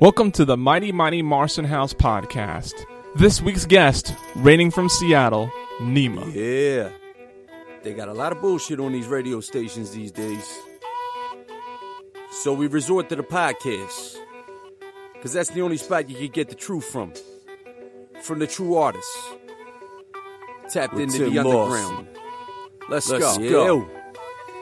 [0.00, 2.72] Welcome to the Mighty Mighty Marsten House podcast.
[3.16, 5.50] This week's guest, reigning from Seattle,
[5.80, 6.32] Nima.
[6.34, 6.90] Yeah.
[7.82, 10.46] They got a lot of bullshit on these radio stations these days.
[12.30, 14.16] So we resort to the podcast.
[15.14, 17.12] Because that's the only spot you can get the truth from.
[18.22, 19.32] From the true artists.
[20.70, 21.84] Tapped With into Tim the Lawson.
[21.84, 22.08] underground.
[22.88, 23.84] Let's, Let's go.
[23.84, 23.88] go.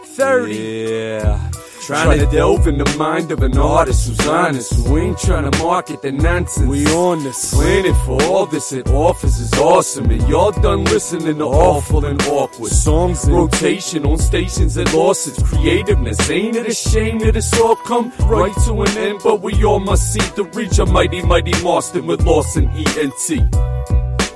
[0.05, 0.55] 30.
[0.55, 1.46] Yeah.
[1.87, 5.57] Trying to delve in the mind of an artist who's honest, who ain't trying to
[5.59, 6.69] market the nonsense.
[6.69, 7.55] We on this.
[7.55, 12.21] Planning for all this it offers is awesome, and y'all done listening to awful and
[12.23, 16.29] awkward songs in rotation on stations that lost its creativeness.
[16.29, 19.21] Ain't it a shame that it's all come right to an end?
[19.23, 23.55] But we all must seek to reach a mighty, mighty Marsten with Lawson ENT.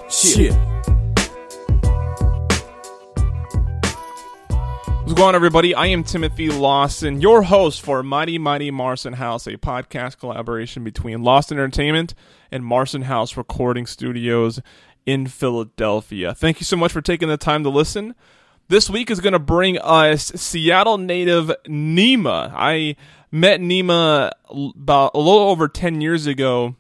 [0.09, 0.55] Shit.
[0.55, 0.90] What's
[5.21, 5.75] going everybody?
[5.75, 11.23] I am Timothy Lawson, your host for Mighty Mighty Marsten House, a podcast collaboration between
[11.23, 12.15] Lawson Entertainment
[12.51, 14.61] and Marsten House Recording Studios
[15.05, 16.35] in Philadelphia.
[16.35, 18.15] Thank you so much for taking the time to listen.
[18.69, 22.51] This week is going to bring us Seattle native Nima.
[22.57, 22.97] I
[23.31, 26.77] met Nima about a little over 10 years ago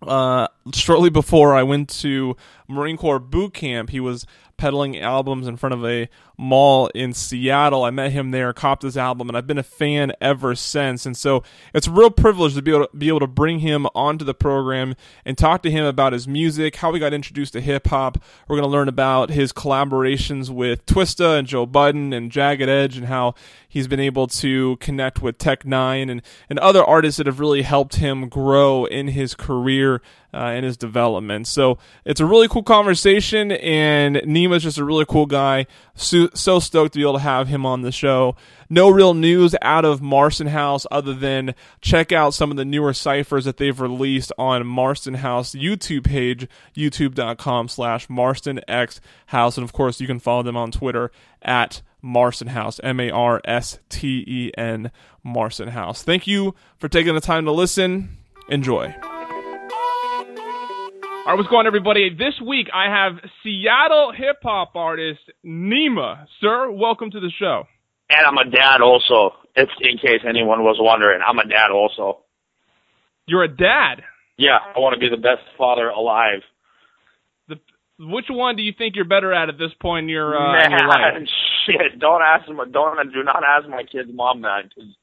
[0.00, 2.36] uh, shortly before I went to
[2.68, 6.08] Marine Corps boot camp, he was peddling albums in front of a
[6.38, 7.84] mall in Seattle.
[7.84, 11.06] I met him there, copped his album, and I've been a fan ever since.
[11.06, 11.42] And so
[11.74, 14.34] it's a real privilege to be able to be able to bring him onto the
[14.34, 18.18] program and talk to him about his music, how he got introduced to hip hop.
[18.48, 22.96] We're going to learn about his collaborations with Twista and Joe Budden and Jagged Edge,
[22.96, 23.34] and how
[23.68, 27.62] he's been able to connect with Tech N9ne and and other artists that have really
[27.62, 30.00] helped him grow in his career
[30.36, 31.46] uh, and his development.
[31.46, 35.66] So it's a really cool conversation, and Nima's just a really cool guy.
[35.94, 38.36] So, so stoked to be able to have him on the show.
[38.68, 42.92] No real news out of Marsten House other than check out some of the newer
[42.92, 49.56] ciphers that they've released on Marsten House YouTube page, youtube.com slash Marsten X House.
[49.56, 51.10] And of course, you can follow them on Twitter
[51.42, 54.90] at Marsten House, M A R S T E N,
[55.24, 56.02] Marsten House.
[56.02, 58.18] Thank you for taking the time to listen.
[58.48, 58.94] Enjoy.
[61.26, 62.14] All right, what's going on, everybody?
[62.14, 66.26] This week I have Seattle hip hop artist Nima.
[66.40, 67.64] Sir, welcome to the show.
[68.08, 71.18] And I'm a dad also, if in case anyone was wondering.
[71.26, 72.18] I'm a dad also.
[73.26, 74.04] You're a dad.
[74.38, 76.42] Yeah, I want to be the best father alive.
[77.48, 77.56] The,
[77.98, 80.70] which one do you think you're better at at this point in your, uh, in
[80.70, 81.12] your life?
[81.12, 81.26] Man,
[81.66, 81.98] shit!
[81.98, 84.94] Don't ask my don't do not ask my kid's mom that because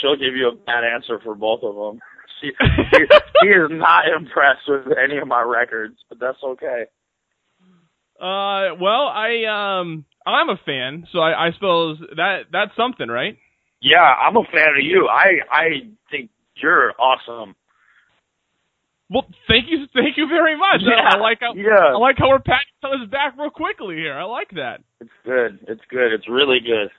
[0.00, 2.00] she'll give you a bad answer for both of them.
[2.40, 2.50] She,
[2.92, 3.06] she,
[3.42, 6.84] she is not impressed with any of my records, but that's okay.
[8.20, 9.44] Uh, well, I
[9.80, 13.36] um, I'm a fan, so I, I suppose that that's something, right?
[13.82, 15.08] Yeah, I'm a fan of you.
[15.08, 15.64] I I
[16.10, 17.54] think you're awesome.
[19.08, 20.80] Well, thank you, thank you very much.
[20.80, 21.94] Yeah, I like how yeah.
[21.94, 24.14] I like how we're patting each other's back real quickly here.
[24.14, 24.78] I like that.
[25.00, 25.60] It's good.
[25.68, 26.12] It's good.
[26.12, 26.90] It's really good.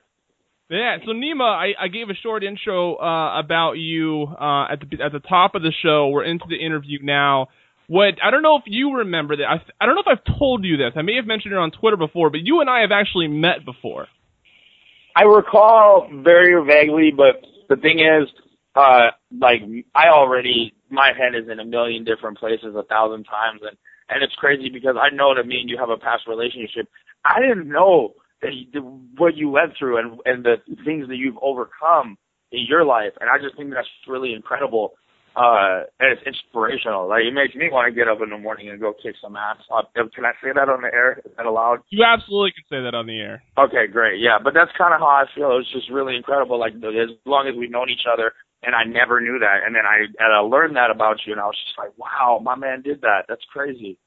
[0.69, 5.01] Yeah, so Nima, I, I gave a short intro uh, about you uh, at the
[5.01, 6.09] at the top of the show.
[6.09, 7.47] We're into the interview now.
[7.87, 9.45] What I don't know if you remember that.
[9.45, 10.91] I I don't know if I've told you this.
[10.97, 13.63] I may have mentioned it on Twitter before, but you and I have actually met
[13.63, 14.07] before.
[15.15, 18.27] I recall very vaguely, but the thing is,
[18.75, 19.61] uh, like
[19.95, 23.77] I already, my head is in a million different places a thousand times, and
[24.09, 26.89] and it's crazy because I know that me and you have a past relationship.
[27.23, 28.15] I didn't know
[29.17, 30.55] what you went through and and the
[30.85, 32.17] things that you've overcome
[32.51, 34.93] in your life, and I just think that's really incredible.
[35.37, 37.07] Uh, and it's inspirational.
[37.07, 39.35] Like it makes me want to get up in the morning and go kick some
[39.35, 39.57] ass.
[39.69, 41.21] Uh, can I say that on the air?
[41.23, 41.85] Is that allowed?
[41.89, 43.43] You absolutely can say that on the air.
[43.53, 44.19] Okay, great.
[44.19, 45.61] Yeah, but that's kind of how I feel.
[45.61, 46.57] It's just really incredible.
[46.57, 48.33] Like as long as we've known each other,
[48.63, 51.41] and I never knew that, and then I and I learned that about you, and
[51.41, 53.29] I was just like, wow, my man did that.
[53.29, 53.99] That's crazy.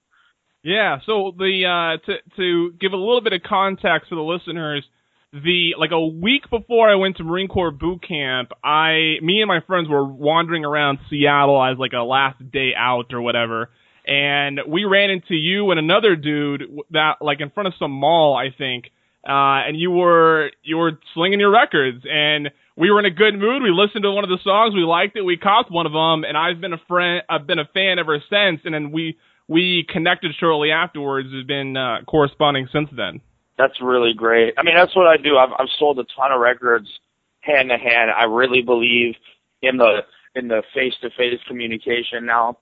[0.63, 0.99] Yeah.
[1.07, 4.85] So the uh, to to give a little bit of context for the listeners,
[5.33, 9.49] the like a week before I went to Marine Corps boot camp, I me and
[9.49, 13.71] my friends were wandering around Seattle as like a last day out or whatever,
[14.07, 18.37] and we ran into you and another dude that like in front of some mall,
[18.37, 18.87] I think.
[19.23, 23.35] Uh, and you were you were slinging your records, and we were in a good
[23.35, 23.63] mood.
[23.63, 26.25] We listened to one of the songs, we liked it, we copped one of them,
[26.25, 28.63] and I've been a friend, I've been a fan ever since.
[28.65, 29.19] And then we
[29.51, 31.29] we connected shortly afterwards.
[31.33, 33.21] We've been uh, corresponding since then.
[33.59, 34.55] That's really great.
[34.57, 35.37] I mean, that's what I do.
[35.37, 36.89] I've, I've sold a ton of records
[37.41, 38.11] hand to hand.
[38.17, 39.17] I really believe
[39.61, 40.01] in the
[40.37, 42.59] in the face to face communication now.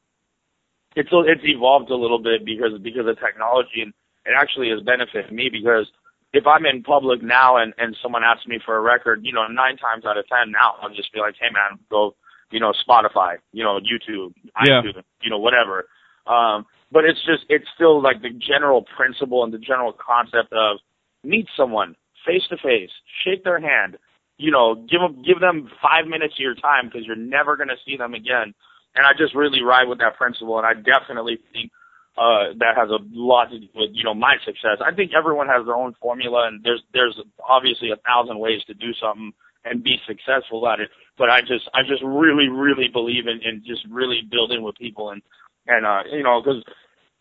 [0.96, 3.92] It's it's evolved a little bit because because of technology, and
[4.24, 5.86] it actually has benefited me because
[6.32, 9.46] if I'm in public now and and someone asks me for a record, you know,
[9.46, 12.16] nine times out of ten now I'll just be like, hey man, go
[12.50, 14.32] you know, Spotify, you know, YouTube,
[14.64, 14.80] Yeah.
[14.80, 15.86] iTunes, you know, whatever.
[16.26, 20.78] Um, but it's just, it's still like the general principle and the general concept of
[21.22, 21.94] meet someone
[22.26, 22.90] face to face,
[23.24, 23.96] shake their hand,
[24.38, 27.68] you know, give them, give them five minutes of your time because you're never going
[27.68, 28.54] to see them again.
[28.94, 30.58] And I just really ride with that principle.
[30.58, 31.70] And I definitely think,
[32.16, 34.82] uh, that has a lot to do with, you know, my success.
[34.84, 38.74] I think everyone has their own formula and there's, there's obviously a thousand ways to
[38.74, 39.32] do something
[39.64, 40.88] and be successful at it.
[41.16, 45.10] But I just, I just really, really believe in, in just really building with people
[45.10, 45.22] and,
[45.68, 46.62] and, uh, you know, cause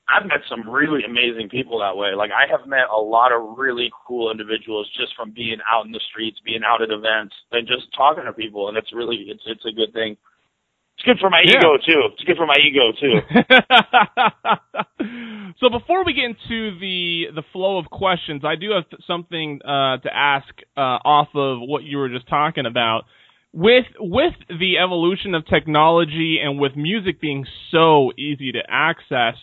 [0.09, 2.15] I've met some really amazing people that way.
[2.15, 5.91] Like I have met a lot of really cool individuals just from being out in
[5.91, 8.69] the streets, being out at events, and just talking to people.
[8.69, 10.15] And it's really, it's it's a good thing.
[10.95, 11.59] It's good for my Yeah.
[11.59, 12.01] ego too.
[12.13, 13.19] It's good for my ego too.
[15.59, 19.97] so before we get into the the flow of questions, I do have something uh,
[19.97, 20.47] to ask
[20.77, 23.03] uh, off of what you were just talking about.
[23.57, 29.33] With with the evolution of technology and with music being so easy to access,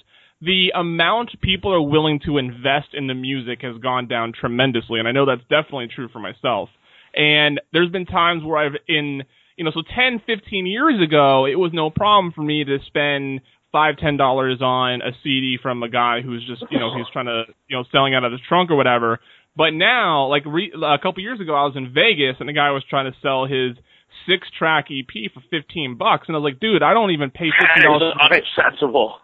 [0.40, 5.08] the amount people are willing to invest in the music has gone down tremendously, and
[5.08, 6.68] I know that's definitely true for myself.
[7.12, 9.24] And there's been times where I've in
[9.56, 13.40] you know, so 10, 15 years ago, it was no problem for me to spend
[13.72, 17.26] five, ten dollars on a CD from a guy who's just, you know, he's trying
[17.26, 19.18] to, you know, selling out of his trunk or whatever.
[19.56, 22.70] But now, like re- a couple years ago, I was in Vegas and the guy
[22.70, 23.76] was trying to sell his
[24.26, 26.28] six track EP for 15 bucks.
[26.28, 27.96] And I was like, dude, I don't even pay $15.
[27.96, 29.16] is unacceptable.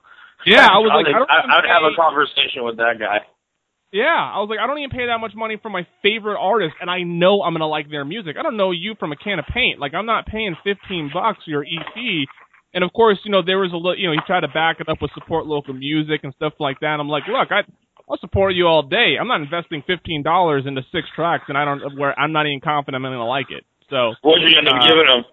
[0.46, 3.20] Yeah, I was like, I don't I, I would have a conversation with that guy.
[3.92, 6.74] Yeah, I was like, I don't even pay that much money for my favorite artist,
[6.80, 8.36] and I know I'm gonna like their music.
[8.38, 9.80] I don't know you from a can of paint.
[9.80, 12.28] Like, I'm not paying 15 bucks for your EP.
[12.72, 14.78] And of course, you know, there was a little, you know, he tried to back
[14.78, 17.00] it up with support local music and stuff like that.
[17.00, 17.62] I'm like, look, I,
[18.08, 19.16] I'll support you all day.
[19.20, 23.04] I'm not investing $15 into six tracks, and I don't, where I'm not even confident
[23.04, 23.64] I'm gonna like it.
[23.90, 25.24] So What did you end up Uh, giving him?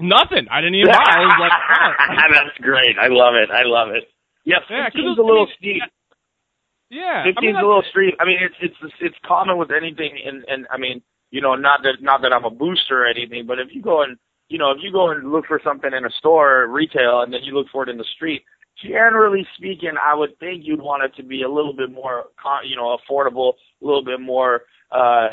[0.00, 0.48] nothing.
[0.50, 1.04] I didn't even buy.
[1.06, 1.92] I was like, oh.
[2.34, 2.96] That's great.
[2.98, 3.50] I love it.
[3.50, 4.10] I love it.
[4.44, 5.82] Yeah, Yeah, 'cause 15's a little I mean, steep.
[6.88, 7.20] yeah.
[7.20, 8.14] I Fifteen's mean, a little street.
[8.18, 11.82] I mean, it's it's it's common with anything, and and I mean, you know, not
[11.82, 14.16] that not that I'm a booster or anything, but if you go and
[14.48, 17.42] you know, if you go and look for something in a store, retail, and then
[17.44, 18.42] you look for it in the street,
[18.82, 22.24] generally speaking, I would think you'd want it to be a little bit more,
[22.64, 25.28] you know, affordable, a little bit more, uh,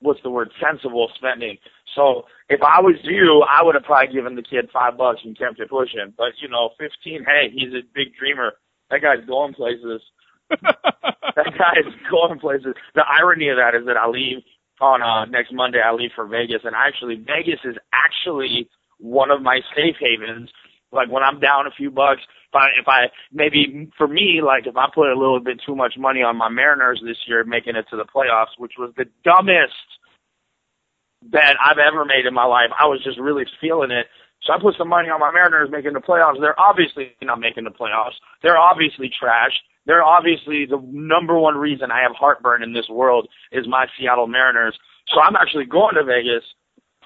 [0.00, 1.58] what's the word, sensible spending.
[1.94, 5.38] So if I was you, I would have probably given the kid five bucks and
[5.38, 6.12] kept it pushing.
[6.16, 8.52] But you know, fifteen, hey, he's a big dreamer.
[8.90, 10.00] That guy's going places
[10.50, 12.74] that guy is going places.
[12.94, 14.38] The irony of that is that I leave
[14.80, 15.80] on uh next Monday.
[15.84, 18.68] I leave for Vegas, and actually Vegas is actually
[18.98, 20.50] one of my safe havens.
[20.90, 22.22] Like when I'm down a few bucks,
[22.52, 25.76] if I, if I maybe for me, like if I put a little bit too
[25.76, 29.04] much money on my Mariners this year making it to the playoffs, which was the
[29.24, 29.74] dumbest
[31.22, 32.70] bet I've ever made in my life.
[32.78, 34.06] I was just really feeling it.
[34.42, 36.40] So I put some money on my Mariners making the playoffs.
[36.40, 38.16] They're obviously not making the playoffs.
[38.42, 39.52] They're obviously trash.
[39.84, 44.26] They're obviously the number one reason I have heartburn in this world is my Seattle
[44.28, 44.78] Mariners.
[45.08, 46.44] So I'm actually going to Vegas.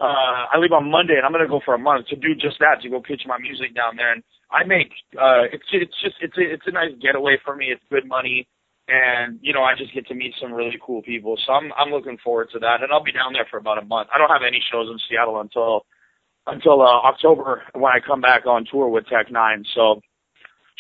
[0.01, 2.35] Uh, I leave on Monday and I'm going to go for a month to do
[2.35, 4.13] just that, to go pitch my music down there.
[4.13, 4.23] And
[4.53, 7.67] I make, uh, it's, it's just, it's a, it's a nice getaway for me.
[7.67, 8.47] It's good money.
[8.89, 11.39] And, you know, I just get to meet some really cool people.
[11.47, 12.83] So I'm, I'm looking forward to that.
[12.83, 14.09] And I'll be down there for about a month.
[14.15, 15.87] I don't have any shows in Seattle until,
[16.47, 19.65] until, uh, October when I come back on tour with Tech N9ne.
[19.75, 20.01] So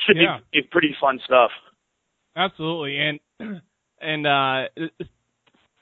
[0.07, 0.39] should Yeah.
[0.53, 1.51] be, be pretty fun stuff.
[2.37, 3.21] Absolutely, and
[4.01, 4.69] and uh,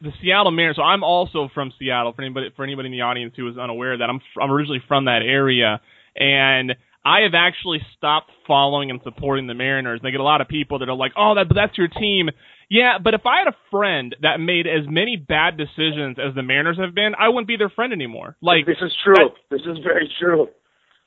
[0.00, 0.76] the Seattle Mariners.
[0.76, 2.12] So I'm also from Seattle.
[2.12, 4.82] For anybody for anybody in the audience who is unaware of that, I'm I'm originally
[4.88, 5.80] from that area,
[6.16, 10.00] and I have actually stopped following and supporting the Mariners.
[10.04, 12.30] I get a lot of people that are like, "Oh, that that's your team."
[12.68, 16.42] Yeah, but if I had a friend that made as many bad decisions as the
[16.42, 18.36] Mariners have been, I wouldn't be their friend anymore.
[18.42, 19.30] Like this is true.
[19.50, 20.48] this is very true.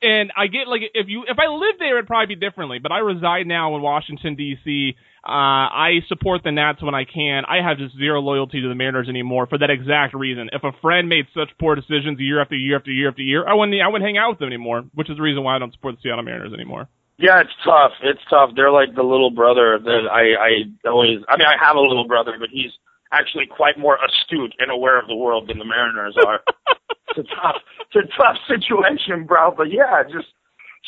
[0.04, 2.92] And I get like if you if I lived there it'd probably be differently, but
[2.92, 4.94] I reside now in Washington D.C.
[5.26, 7.44] Uh, I support the Nats when I can.
[7.48, 10.50] I have just zero loyalty to the Mariners anymore for that exact reason.
[10.52, 13.54] If a friend made such poor decisions year after year after year after year, I
[13.54, 15.72] wouldn't I wouldn't hang out with them anymore, which is the reason why I don't
[15.72, 16.88] support the Seattle Mariners anymore.
[17.16, 17.92] Yeah, it's tough.
[18.02, 18.50] It's tough.
[18.56, 20.50] They're like the little brother that I, I
[20.90, 21.24] always.
[21.28, 22.72] I mean, I have a little brother, but he's
[23.12, 26.40] actually quite more astute and aware of the world than the Mariners are.
[27.16, 27.56] it's a tough,
[27.90, 29.54] it's a tough situation, bro.
[29.56, 30.28] But yeah, just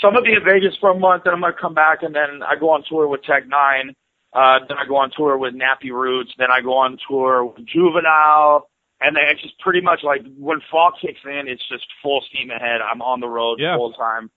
[0.00, 2.14] so I'm gonna be in Vegas for a month, then I'm gonna come back, and
[2.14, 3.90] then I go on tour with Tech N9ne.
[4.32, 6.32] Uh, then I go on tour with Nappy Roots.
[6.36, 8.68] Then I go on tour with Juvenile.
[9.00, 12.50] And then it's just pretty much like when fall kicks in, it's just full steam
[12.50, 12.80] ahead.
[12.80, 13.76] I'm on the road Yeah.
[13.76, 14.30] full time,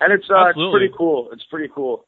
[0.00, 1.30] and it's uh, it's pretty cool.
[1.32, 2.06] It's pretty cool.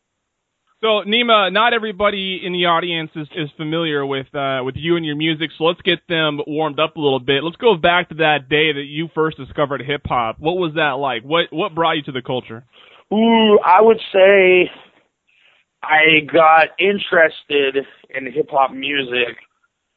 [0.82, 5.06] So Nima, not everybody in the audience is, is familiar with uh, with you and
[5.06, 7.44] your music, so let's get them warmed up a little bit.
[7.44, 10.40] Let's go back to that day that you first discovered hip hop.
[10.40, 11.22] What was that like?
[11.22, 12.64] What what brought you to the culture?
[13.12, 14.72] Ooh, I would say
[15.84, 19.38] I got interested in hip hop music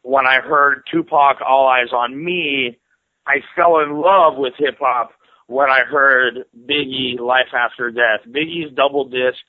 [0.04, 2.78] when I heard Tupac All Eyez on Me.
[3.26, 5.14] I fell in love with hip hop
[5.48, 8.30] when I heard Biggie Life After Death.
[8.30, 9.40] Biggie's double disc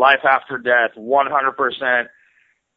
[0.00, 2.04] Life After Death, 100%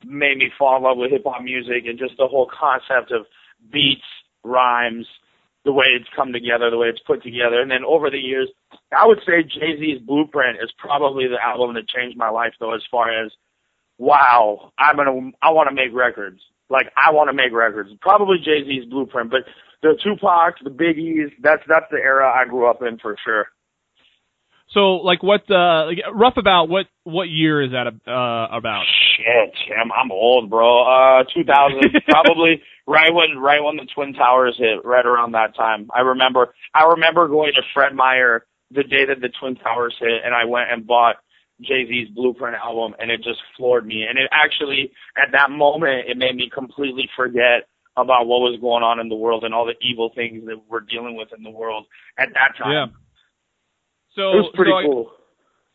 [0.05, 3.25] made me fall in love with hip hop music and just the whole concept of
[3.71, 4.03] beats,
[4.43, 5.07] rhymes,
[5.63, 7.61] the way it's come together, the way it's put together.
[7.61, 8.49] And then over the years,
[8.91, 12.75] I would say Jay Z's Blueprint is probably the album that changed my life, though,
[12.75, 13.31] as far as
[13.97, 16.41] wow, I'm gonna, I want to make records.
[16.69, 17.89] Like I want to make records.
[18.01, 19.45] Probably Jay Z's Blueprint, but
[19.81, 23.47] the Tupac, the Biggies, that's that's the era I grew up in for sure.
[24.73, 28.83] So, like, what, uh, like, rough about what, what year is that, uh, about?
[29.17, 30.81] Shit, I'm, I'm old, bro.
[30.83, 35.89] Uh, 2000, probably right when, right when the Twin Towers hit, right around that time.
[35.93, 40.21] I remember, I remember going to Fred Meyer the day that the Twin Towers hit,
[40.25, 41.17] and I went and bought
[41.61, 44.05] Jay Z's Blueprint album, and it just floored me.
[44.09, 48.81] And it actually, at that moment, it made me completely forget about what was going
[48.81, 51.51] on in the world and all the evil things that we're dealing with in the
[51.51, 51.85] world
[52.17, 52.71] at that time.
[52.71, 52.85] Yeah.
[54.15, 55.07] So it was pretty so cool.
[55.09, 55.23] I,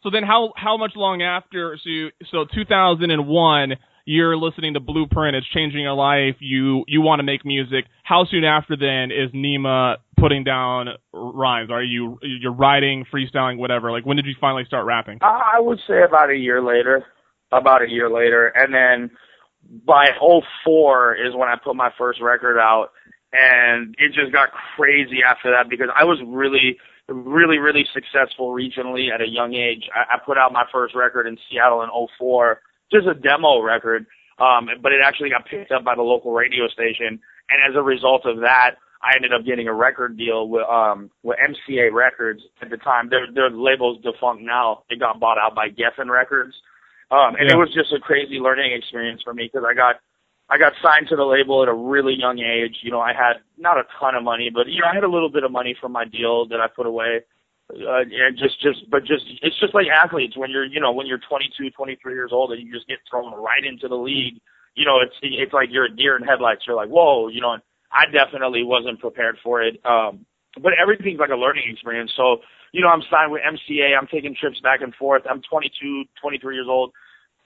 [0.02, 1.76] so then, how how much long after?
[1.82, 3.72] So you, so 2001,
[4.04, 5.34] you're listening to Blueprint.
[5.34, 6.36] It's changing your life.
[6.38, 7.84] You you want to make music.
[8.04, 11.70] How soon after then is Nima putting down rhymes?
[11.70, 13.90] Are you you're writing, freestyling, whatever?
[13.90, 15.18] Like when did you finally start rapping?
[15.20, 17.04] I would say about a year later.
[17.50, 19.10] About a year later, and then
[19.86, 20.08] by
[20.66, 22.90] 04 is when I put my first record out,
[23.32, 26.76] and it just got crazy after that because I was really
[27.08, 29.88] really, really successful regionally at a young age.
[29.94, 31.88] I, I put out my first record in Seattle in
[32.18, 32.60] 04,
[32.92, 34.06] just a demo record,
[34.38, 37.18] um, but it actually got picked up by the local radio station.
[37.50, 41.08] And as a result of that, I ended up getting a record deal with um
[41.22, 43.08] with MCA Records at the time.
[43.08, 44.82] Their their label's defunct now.
[44.90, 46.52] It got bought out by Geffen Records.
[47.12, 47.54] Um and Yeah.
[47.54, 50.00] it was just a crazy learning experience for me because I got
[50.50, 52.76] I got signed to the label at a really young age.
[52.82, 55.10] You know, I had not a ton of money, but you know, I had a
[55.10, 57.20] little bit of money from my deal that I put away.
[57.70, 61.06] Uh, and just, just, but just, it's just like athletes when you're, you know, when
[61.06, 64.40] you're 22, 23 years old and you just get thrown right into the league.
[64.74, 66.62] You know, it's, it's like you're a deer in headlights.
[66.66, 67.62] You're like, whoa, you know, and
[67.92, 69.78] I definitely wasn't prepared for it.
[69.84, 70.24] Um,
[70.62, 72.12] but everything's like a learning experience.
[72.16, 72.38] So,
[72.72, 73.92] you know, I'm signed with MCA.
[74.00, 75.22] I'm taking trips back and forth.
[75.28, 76.92] I'm 22, 23 years old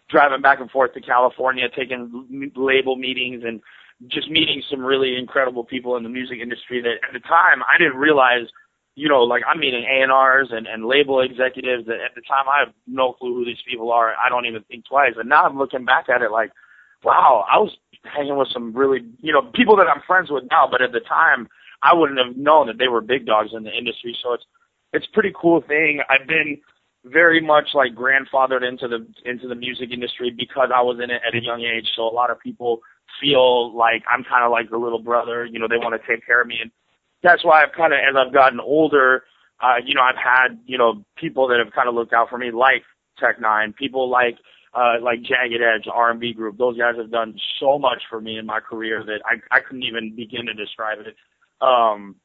[0.09, 3.61] driving back and forth to California, taking label meetings and
[4.09, 7.79] just meeting some really incredible people in the music industry that at the time I
[7.79, 8.47] didn't realize,
[8.95, 12.65] you know, like I'm meeting A&Rs and, and label executives that at the time I
[12.65, 14.15] have no clue who these people are.
[14.15, 15.15] I don't even think twice.
[15.17, 16.51] And now I'm looking back at it like,
[17.05, 17.71] wow, I was
[18.05, 21.01] hanging with some really, you know, people that I'm friends with now, but at the
[21.01, 21.49] time
[21.83, 24.17] I wouldn't have known that they were big dogs in the industry.
[24.23, 24.45] So it's,
[24.93, 26.01] it's pretty cool thing.
[26.09, 26.61] I've been
[27.05, 31.21] very much like grandfathered into the into the music industry because I was in it
[31.27, 31.89] at a young age.
[31.97, 32.81] So a lot of people
[33.21, 35.45] feel like I'm kind of like the little brother.
[35.45, 36.71] You know, they want to take care of me, and
[37.23, 39.25] that's why I've kind of as I've gotten older,
[39.61, 42.39] uh, you know, I've had you know people that have kind of looked out for
[42.39, 42.83] me, like
[43.19, 44.37] Tech N9ne, people like
[44.75, 46.57] uh, like Jagged Edge, R&B group.
[46.57, 49.85] Those guys have done so much for me in my career that I I couldn't
[49.85, 51.17] even begin to describe it.
[51.61, 52.17] Um,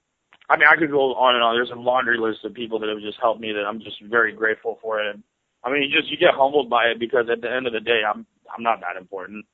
[0.50, 1.56] I mean, I could go on and on.
[1.56, 4.32] There's a laundry list of people that have just helped me that I'm just very
[4.32, 5.13] grateful for it.
[5.13, 5.24] And
[5.63, 7.82] I mean, you just you get humbled by it because at the end of the
[7.82, 8.25] day, I'm
[8.56, 9.46] I'm not that important.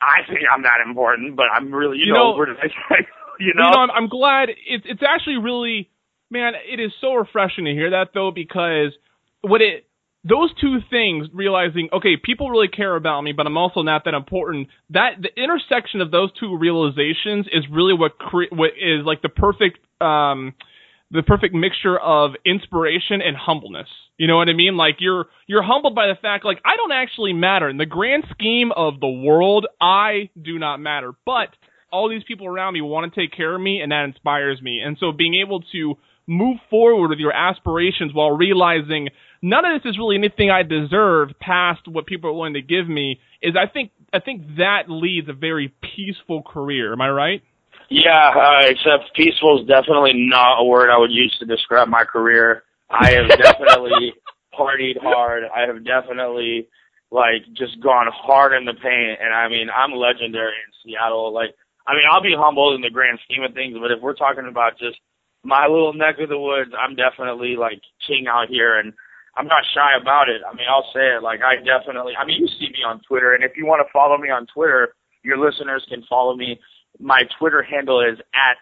[0.00, 2.96] I think I'm that important, but I'm really, you, You know, know- did I
[3.38, 5.90] you know, you know, I'm, I'm glad it's it's actually really,
[6.30, 8.92] man, it is so refreshing to hear that though because
[9.42, 9.86] what it
[10.28, 14.14] those two things, realizing okay, people really care about me, but I'm also not that
[14.14, 14.68] important.
[14.90, 19.28] That the intersection of those two realizations is really what cre- what is like the
[19.28, 20.54] perfect um
[21.10, 23.88] the perfect mixture of inspiration and humbleness.
[24.18, 24.76] You know what I mean?
[24.76, 28.24] Like you're you're humbled by the fact like I don't actually matter in the grand
[28.32, 29.66] scheme of the world.
[29.80, 31.50] I do not matter, but
[31.92, 34.80] all these people around me want to take care of me, and that inspires me.
[34.84, 35.94] And so being able to
[36.26, 39.08] move forward with your aspirations while realizing
[39.42, 42.88] none of this is really anything I deserve past what people are willing to give
[42.88, 46.92] me is I think I think that leads a very peaceful career.
[46.92, 47.42] Am I right?
[47.88, 52.04] Yeah, uh, except peaceful is definitely not a word I would use to describe my
[52.04, 52.64] career.
[52.90, 54.12] I have definitely
[54.58, 55.44] partied hard.
[55.54, 56.68] I have definitely
[57.10, 61.32] like just gone hard in the paint, and I mean I'm legendary in Seattle.
[61.32, 61.54] Like,
[61.86, 64.48] I mean I'll be humbled in the grand scheme of things, but if we're talking
[64.48, 64.98] about just
[65.44, 68.92] my little neck of the woods, I'm definitely like king out here, and
[69.36, 70.40] I'm not shy about it.
[70.48, 71.22] I mean, I'll say it.
[71.22, 72.14] Like I definitely.
[72.18, 74.46] I mean, you see me on Twitter, and if you want to follow me on
[74.52, 76.58] Twitter, your listeners can follow me.
[76.98, 78.56] My Twitter handle is at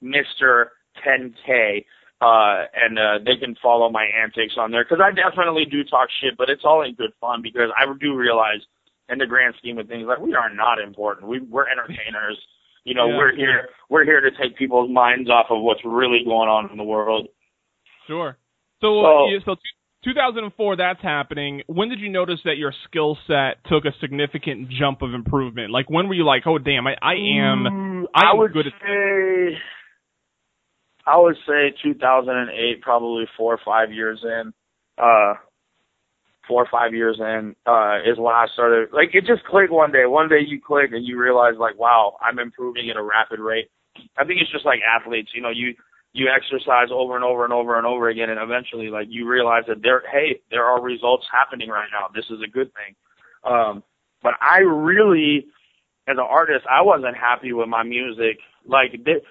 [0.00, 0.72] Mister
[1.06, 1.84] 10K.
[2.22, 6.08] Uh, and uh, they can follow my antics on there because I definitely do talk
[6.20, 8.60] shit, but it's all in good fun because I do realize,
[9.08, 11.28] in the grand scheme of things, like we are not important.
[11.28, 12.36] We we're entertainers.
[12.84, 13.16] You know, Yeah.
[13.16, 16.76] we're here we're here to take people's minds off of what's really going on in
[16.76, 17.28] the world.
[18.06, 18.36] Sure.
[18.82, 19.60] So, So- yeah, so two-
[20.04, 21.62] 2004, that's happening.
[21.66, 25.70] When did you notice that your skill set took a significant jump of improvement?
[25.70, 28.66] Like, when were you like, oh, damn, I, I am, Mm, I I would good
[28.66, 29.58] at say
[31.06, 34.52] I would say 2008, probably four or five years in.
[34.96, 35.34] Uh,
[36.46, 38.88] four or five years in uh, is when I started.
[38.92, 40.06] Like it just clicked one day.
[40.06, 43.70] One day you click and you realize like, wow, I'm improving at a rapid rate.
[44.16, 45.30] I think it's just like athletes.
[45.34, 45.74] You know, you
[46.12, 49.64] you exercise over and over and over and over again, and eventually, like you realize
[49.68, 52.08] that there, hey, there are results happening right now.
[52.14, 52.94] This is a good thing.
[53.44, 53.82] Um,
[54.22, 55.46] but I really,
[56.08, 58.38] as an artist, I wasn't happy with my music.
[58.66, 59.24] Like, th-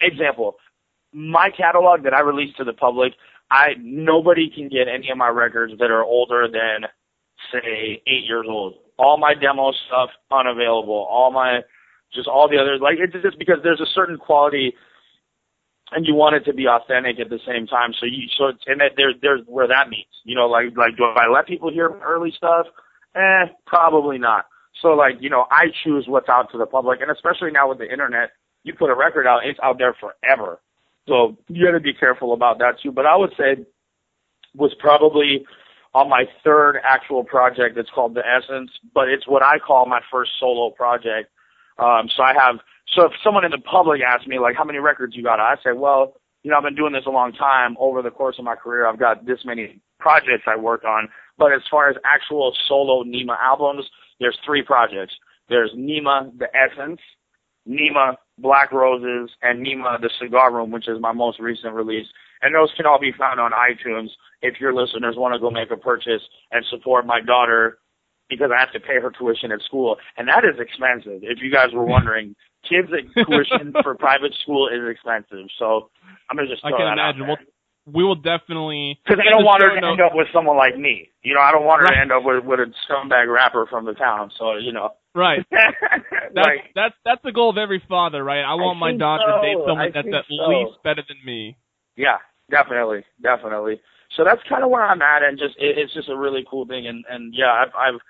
[0.00, 0.56] example,
[1.12, 3.12] my catalog that I released to the public,
[3.50, 6.88] I nobody can get any of my records that are older than
[7.52, 8.74] say eight years old.
[8.98, 11.06] All my demo stuff unavailable.
[11.10, 11.60] All my
[12.14, 14.72] just all the others like it's just because there's a certain quality
[15.94, 17.92] and you want it to be authentic at the same time.
[17.98, 20.10] So you so and that there's there's where that meets.
[20.24, 22.66] You know, like like do I let people hear early stuff?
[23.14, 24.46] Eh, probably not.
[24.82, 27.78] So like, you know, I choose what's out to the public and especially now with
[27.78, 28.30] the internet,
[28.64, 30.60] you put a record out, it's out there forever.
[31.06, 32.90] So you gotta be careful about that too.
[32.90, 33.64] But I would say
[34.54, 35.46] was probably
[35.94, 40.00] on my third actual project that's called The Essence, but it's what I call my
[40.10, 41.30] first solo project.
[41.78, 42.56] Um, so I have,
[42.94, 45.40] so if someone in the public asks me like, how many records you got?
[45.40, 47.76] I say, well, you know, I've been doing this a long time.
[47.78, 51.08] Over the course of my career, I've got this many projects I work on.
[51.38, 53.86] But as far as actual solo Nima albums,
[54.20, 55.14] there's three projects.
[55.48, 57.00] There's Nima, The Essence,
[57.68, 62.06] Nima, Black Roses, and Nima, The Cigar Room, which is my most recent release.
[62.42, 64.08] And those can all be found on iTunes
[64.42, 66.22] if your listeners want to go make a purchase
[66.52, 67.78] and support my daughter
[68.28, 69.96] because I have to pay her tuition at school.
[70.16, 71.20] And that is expensive.
[71.22, 72.36] If you guys were wondering,
[72.68, 72.88] kids'
[73.26, 75.46] tuition for private school is expensive.
[75.58, 75.90] So
[76.30, 77.26] I'm to just I throw can that out imagine.
[77.26, 77.28] there.
[77.28, 78.98] We'll, we will definitely.
[79.04, 81.10] Because I don't want her to end up with someone like me.
[81.22, 81.94] You know, I don't want her Right.
[81.96, 84.30] to end up with, with a scumbag rapper from the town.
[84.38, 84.94] So, you know.
[85.14, 85.44] Right.
[85.52, 88.42] That's like, that's that's the goal of every father, right?
[88.42, 90.48] I want my think daughter to date someone I that's at so.
[90.48, 91.56] least better than me.
[91.96, 92.16] Yeah,
[92.50, 93.80] definitely, definitely.
[94.16, 96.66] So that's kind of where I'm at, and just it, it's just a really cool
[96.66, 96.88] thing.
[96.88, 98.00] And and yeah, I've I've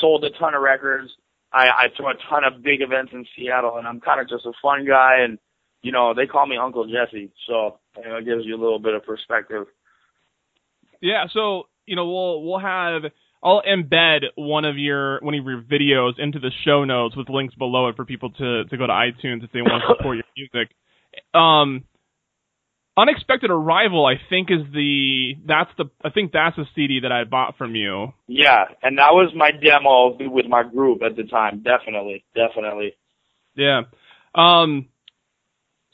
[0.00, 1.10] sold a ton of records.
[1.52, 4.46] I I throw a ton of big events in Seattle, and I'm kind of just
[4.46, 5.20] a fun guy.
[5.20, 5.38] And
[5.82, 8.78] you know, they call me Uncle Jesse, so you know, it gives you a little
[8.78, 9.66] bit of perspective.
[11.00, 13.02] Yeah, so you know we'll we'll have
[13.42, 17.54] I'll embed one of your one of your videos into the show notes with links
[17.54, 20.24] below it for people to to go to iTunes if they want to support your
[20.36, 20.74] music.
[21.34, 21.84] Um,
[23.00, 27.24] Unexpected Arrival, I think is the that's the I think that's the CD that I
[27.24, 28.12] bought from you.
[28.26, 31.62] Yeah, and that was my demo with my group at the time.
[31.62, 32.94] Definitely, definitely.
[33.54, 33.82] Yeah.
[34.34, 34.88] Um.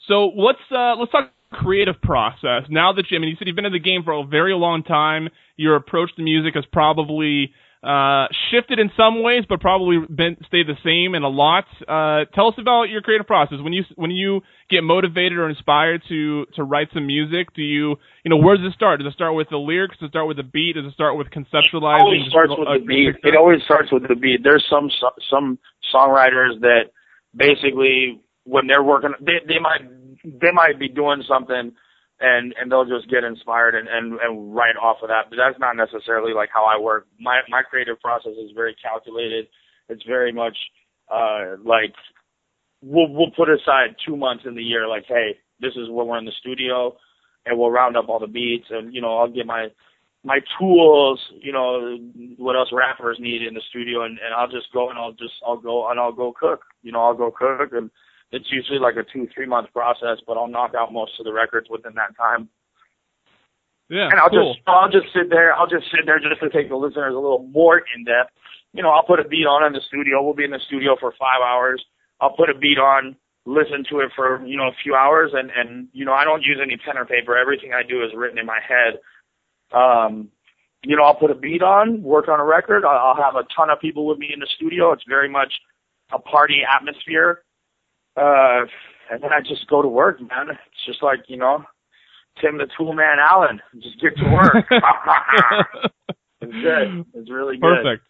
[0.07, 2.63] So let's uh let's talk creative process.
[2.69, 4.53] Now that you, I mean, you said you've been in the game for a very
[4.53, 5.29] long time.
[5.55, 7.53] Your approach to music has probably
[7.87, 11.63] uh shifted in some ways, but probably been stayed the same in a lot.
[11.87, 13.59] Uh, tell us about your creative process.
[13.61, 17.95] When you when you get motivated or inspired to to write some music, do you
[18.23, 18.99] you know where does it start?
[18.99, 19.95] Does it start with the lyrics?
[19.99, 20.75] Does it start with the beat?
[20.75, 22.01] Does it start with conceptualizing?
[22.01, 23.15] It always starts with the beat.
[23.23, 24.43] It always starts with the beat.
[24.43, 24.91] There's some
[25.29, 25.57] some
[25.93, 26.91] songwriters that
[27.33, 29.81] basically when they're working, they they might
[30.23, 31.71] they might be doing something,
[32.19, 35.29] and and they'll just get inspired and and and write off of that.
[35.29, 37.07] But that's not necessarily like how I work.
[37.19, 39.47] My my creative process is very calculated.
[39.89, 40.57] It's very much
[41.11, 41.93] uh like
[42.81, 44.87] we'll we'll put aside two months in the year.
[44.87, 46.95] Like, hey, this is when we're in the studio,
[47.45, 49.67] and we'll round up all the beats, and you know I'll get my
[50.23, 51.97] my tools, you know,
[52.37, 55.33] what else rappers need in the studio and, and I'll just go and I'll just
[55.45, 56.61] I'll go and I'll go cook.
[56.81, 57.89] You know, I'll go cook and
[58.31, 61.33] it's usually like a two, three month process, but I'll knock out most of the
[61.33, 62.49] records within that time.
[63.89, 64.53] yeah, And I'll cool.
[64.53, 67.19] just I'll just sit there I'll just sit there just to take the listeners a
[67.19, 68.31] little more in depth.
[68.73, 70.21] You know, I'll put a beat on in the studio.
[70.21, 71.83] We'll be in the studio for five hours.
[72.19, 75.49] I'll put a beat on, listen to it for, you know, a few hours and,
[75.55, 77.37] and you know, I don't use any pen or paper.
[77.37, 78.99] Everything I do is written in my head.
[79.71, 80.29] Um
[80.83, 82.83] you know, I'll put a beat on, work on a record.
[82.85, 84.91] I'll I'll have a ton of people with me in the studio.
[84.91, 85.53] It's very much
[86.11, 87.43] a party atmosphere.
[88.17, 88.65] Uh,
[89.11, 90.49] and then I just go to work, man.
[90.49, 91.63] It's just like, you know,
[92.41, 93.61] Tim the Tool Man Allen.
[93.75, 94.65] Just get to work.
[96.41, 97.05] it's good.
[97.13, 97.83] It's really good.
[97.83, 98.03] Perfect.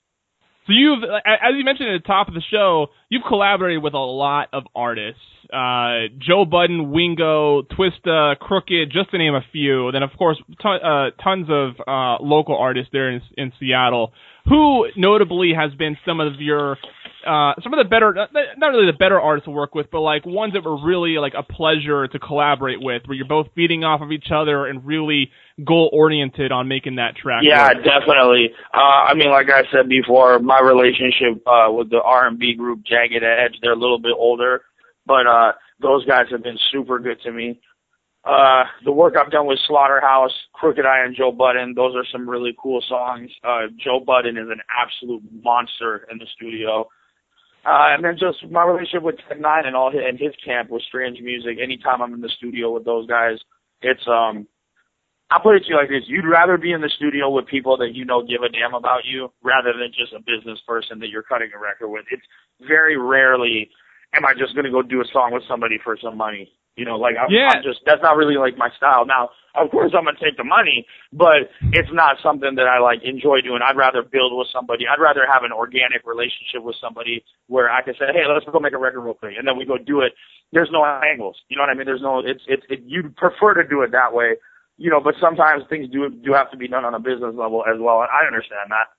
[0.67, 3.97] So you've, as you mentioned at the top of the show, you've collaborated with a
[3.97, 5.21] lot of artists.
[5.51, 9.89] Uh, Joe Budden, Wingo, Twista, Crooked, just to name a few.
[9.93, 14.11] Then of course, ton, uh, tons of, uh, local artists there in, in Seattle.
[14.49, 16.77] Who notably has been some of your
[17.25, 20.25] uh, some of the better, not really the better artists to work with, but like
[20.25, 24.01] ones that were really like a pleasure to collaborate with, where you're both feeding off
[24.01, 25.31] of each other and really
[25.65, 27.41] goal oriented on making that track.
[27.43, 27.83] Yeah, work.
[27.83, 28.51] definitely.
[28.73, 33.23] Uh, I mean, like I said before, my relationship uh, with the R&B group Jagged
[33.23, 34.61] Edge, they're a little bit older,
[35.05, 37.59] but uh, those guys have been super good to me.
[38.27, 42.29] Uh, the work I've done with Slaughterhouse, Crooked I, and Joe Budden, those are some
[42.29, 43.29] really cool songs.
[43.41, 46.89] Uh, Joe Budden is an absolute monster in the studio.
[47.65, 50.69] Uh, and then just my relationship with Tech N9ne and all his, and his camp
[50.69, 51.57] with Strange Music.
[51.61, 53.37] Anytime I'm in the studio with those guys,
[53.81, 54.47] it's um,
[55.29, 57.75] I'll put it to you like this: you'd rather be in the studio with people
[57.77, 61.09] that you know give a damn about you, rather than just a business person that
[61.09, 62.05] you're cutting a record with.
[62.11, 62.23] It's
[62.65, 63.69] very rarely
[64.13, 66.51] am I just gonna go do a song with somebody for some money.
[66.77, 67.57] You know, like I'm, yeah.
[67.57, 69.01] I'm just that's not really like my style.
[69.01, 73.01] Now, of course, I'm gonna take the money, but it's not something that I like
[73.01, 73.65] enjoy doing.
[73.65, 74.85] I'd rather build with somebody.
[74.85, 78.61] I'd rather have an organic relationship with somebody where I can say, hey, let's go
[78.61, 80.13] make a record real quick, and then we go do it.
[80.53, 81.41] There's no angles.
[81.49, 81.89] You know what I mean?
[81.89, 82.21] There's no.
[82.21, 84.37] It's it's it, you'd prefer to do it that way.
[84.77, 87.65] You know, but sometimes things do do have to be done on a business level
[87.65, 88.93] as well, and I understand that.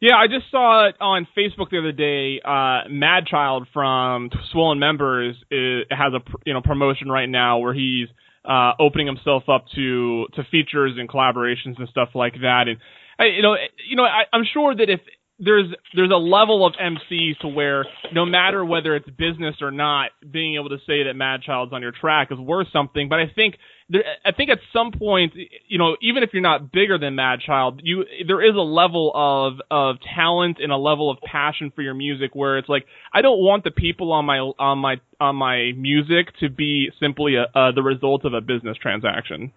[0.00, 2.40] Yeah, I just saw it on Facebook the other day.
[2.42, 8.08] Uh, Madchild from Swollen Members is, has a you know promotion right now where he's
[8.44, 12.64] uh, opening himself up to to features and collaborations and stuff like that.
[12.68, 12.78] And
[13.18, 13.56] I, you know,
[13.88, 15.00] you know, I, I'm sure that if
[15.38, 20.12] there's there's a level of MCs to where no matter whether it's business or not,
[20.30, 23.10] being able to say that Madchild's on your track is worth something.
[23.10, 23.56] But I think
[23.90, 25.34] there, I think at some point,
[25.66, 29.60] you know, even if you're not bigger than Madchild, you there is a level of
[29.70, 33.40] of talent and a level of passion for your music where it's like I don't
[33.40, 37.72] want the people on my on my on my music to be simply a, uh,
[37.72, 39.52] the result of a business transaction.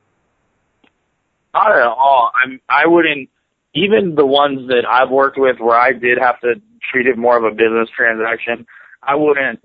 [1.53, 2.31] Not at all.
[2.43, 3.29] I'm I wouldn't
[3.75, 6.55] even the ones that I've worked with where I did have to
[6.91, 8.65] treat it more of a business transaction,
[9.03, 9.59] I wouldn't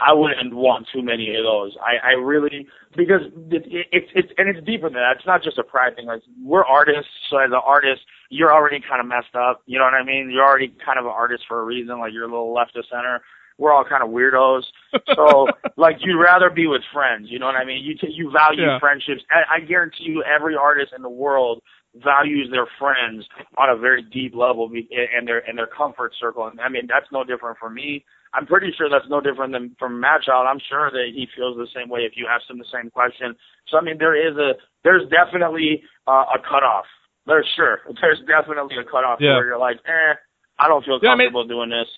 [0.00, 1.76] I wouldn't want too many of those.
[1.80, 5.16] I, I really because it, it, it's it's and it's deeper than that.
[5.16, 6.06] It's not just a pride thing.
[6.06, 9.62] Like we're artists, so as an artist, you're already kind of messed up.
[9.66, 10.30] You know what I mean?
[10.32, 11.98] You're already kind of an artist for a reason.
[12.00, 13.22] Like you're a little left of center.
[13.56, 14.62] We're all kind of weirdos.
[15.14, 17.26] So like you'd rather be with friends.
[17.30, 17.84] You know what I mean?
[17.84, 18.78] You t- you value Yeah.
[18.80, 19.22] friendships.
[19.30, 21.62] I, I guarantee you, every artist in the world
[22.02, 23.24] values their friends
[23.58, 26.46] on a very deep level be- and their and their comfort circle.
[26.46, 28.04] And I mean that's no different for me.
[28.34, 30.46] I'm pretty sure that's no different than from Madchild.
[30.50, 33.36] I'm sure that he feels the same way if you ask him the same question.
[33.68, 36.84] So I mean there is a there's definitely uh, a cutoff.
[37.26, 39.36] There's sure there's definitely a cutoff Yeah.
[39.36, 40.14] where you're like, eh,
[40.58, 41.88] I don't feel Yeah, I mean- comfortable doing this.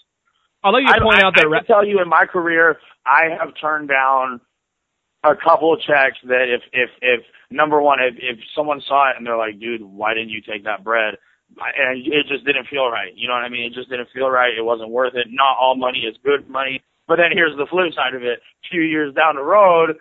[0.64, 2.26] I'd like you I, point I, out that I ra- can tell you in my
[2.26, 4.40] career, I have turned down
[5.32, 9.16] a couple of checks that if if if number one, if if someone saw it
[9.16, 11.14] and they're like, dude, why didn't you take that bread?
[11.56, 13.12] And it just didn't feel right.
[13.14, 13.70] You know what I mean?
[13.70, 14.52] It just didn't feel right.
[14.56, 15.28] It wasn't worth it.
[15.30, 16.82] Not all money is good money.
[17.06, 18.40] But then here's the flip side of it.
[18.42, 19.94] A few years down the road,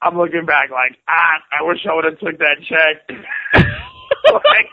[0.00, 3.04] I'm looking back like, ah, I wish I would have took that check.
[4.32, 4.68] like,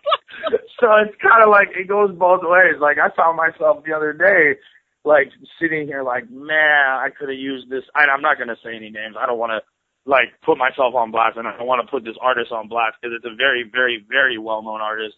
[0.80, 2.80] so it's kind of like it goes both ways.
[2.80, 4.60] Like I found myself the other day,
[5.04, 5.28] like
[5.60, 7.84] sitting here, like man, I could have used this.
[7.96, 9.16] I, I'm not gonna say any names.
[9.20, 9.62] I don't want to
[10.08, 13.14] like put myself on blast, and I want to put this artist on blast because
[13.16, 15.16] it's a very, very, very well-known artist.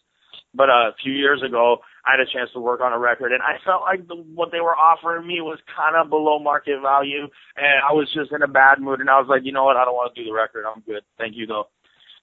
[0.53, 3.31] But uh, a few years ago, I had a chance to work on a record,
[3.31, 6.81] and I felt like the, what they were offering me was kind of below market
[6.81, 9.63] value, and I was just in a bad mood, and I was like, you know
[9.63, 10.65] what, I don't want to do the record.
[10.65, 11.69] I'm good, thank you though.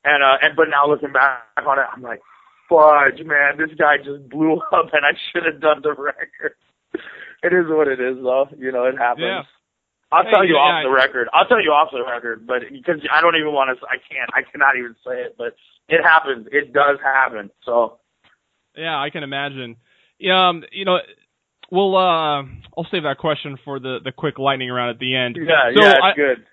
[0.05, 2.21] And uh, and but now looking back on it, I'm like,
[2.69, 6.55] fudge, man, this guy just blew up, and I should have done the record.
[7.43, 8.49] it is what it is, though.
[8.59, 9.27] You know, it happens.
[9.27, 9.43] Yeah.
[10.13, 11.29] I'll Hey, tell you yeah, off the record.
[11.33, 13.87] I'll tell you off the record, but because I don't even want to.
[13.87, 14.31] I can't.
[14.35, 15.57] I cannot even say it, but
[15.89, 16.47] it happens.
[16.53, 17.51] It does happen.
[17.65, 17.99] So
[18.77, 19.77] Yeah, I can imagine.
[20.19, 20.99] Yeah, Um, you know,
[21.71, 22.43] we'll uh,
[22.77, 25.37] I'll save that question for the the quick lightning round at the end.
[25.41, 26.45] yeah, So yeah, it's I- good.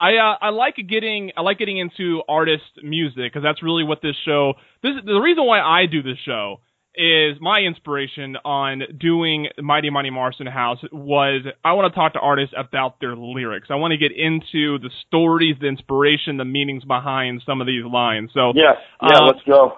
[0.00, 4.02] I uh, I like getting I like getting into artist music because that's really what
[4.02, 4.54] this show.
[4.82, 6.60] This the reason why I do this show
[6.96, 12.20] is my inspiration on doing Mighty Mighty Marsten House was I want to talk to
[12.20, 13.68] artists about their lyrics.
[13.70, 17.84] I want to get into the stories, the inspiration, the meanings behind some of these
[17.84, 18.30] lines.
[18.34, 19.18] So Yeah, yeah.
[19.18, 19.74] Uh, let's go.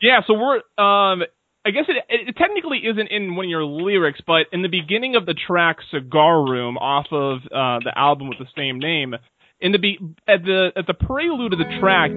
[0.00, 1.22] yeah, so we're um
[1.66, 5.16] I guess it, it technically isn't in one of your lyrics, but in the beginning
[5.16, 9.14] of the track "Cigar Room" off of uh, the album with the same name,
[9.60, 12.12] in the be at the at the prelude of the track.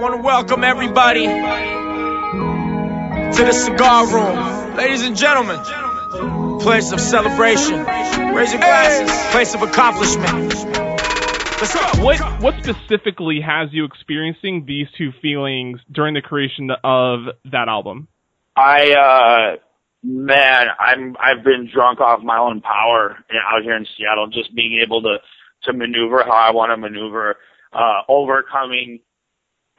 [0.00, 1.28] Want to welcome everybody
[3.32, 5.58] to the cigar room, ladies and gentlemen.
[6.60, 7.84] Place of celebration.
[8.34, 9.32] Raise your glasses.
[9.32, 10.54] Place of accomplishment.
[11.60, 12.04] Let's go.
[12.04, 18.08] What what specifically has you experiencing these two feelings during the creation of that album?
[18.56, 19.56] I uh
[20.02, 24.80] man, I'm I've been drunk off my own power out here in Seattle, just being
[24.82, 25.18] able to
[25.64, 27.36] to maneuver how I want to maneuver,
[27.72, 29.00] uh, overcoming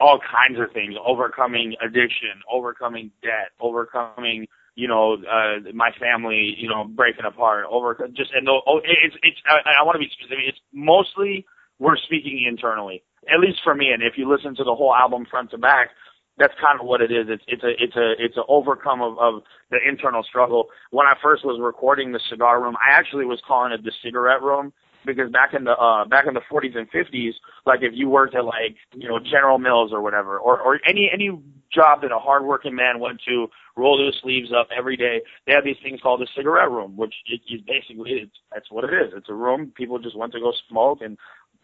[0.00, 6.68] all kinds of things, overcoming addiction, overcoming debt, overcoming you know uh, my family, you
[6.68, 10.10] know breaking apart, over just and the, oh, it's it's I, I want to be
[10.12, 10.44] specific.
[10.46, 11.46] It's mostly
[11.78, 13.90] we're speaking internally, at least for me.
[13.92, 15.90] And if you listen to the whole album front to back,
[16.38, 17.26] that's kind of what it is.
[17.28, 20.68] It's it's a it's a it's a overcome of, of the internal struggle.
[20.90, 24.42] When I first was recording the cigar room, I actually was calling it the cigarette
[24.42, 24.72] room
[25.06, 27.32] because back in the uh back in the 40s and 50s,
[27.64, 31.10] like if you worked at like you know General Mills or whatever, or or any
[31.12, 31.30] any
[31.72, 35.64] job that a hardworking man went to, roll his sleeves up every day, they had
[35.64, 39.12] these things called the cigarette room, which it is basically it's that's what it is.
[39.16, 41.16] It's a room people just went to go smoke and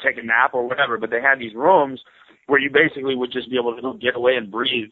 [0.02, 2.00] take a nap or whatever, but they had these rooms
[2.46, 4.90] where you basically would just be able to get away and breathe,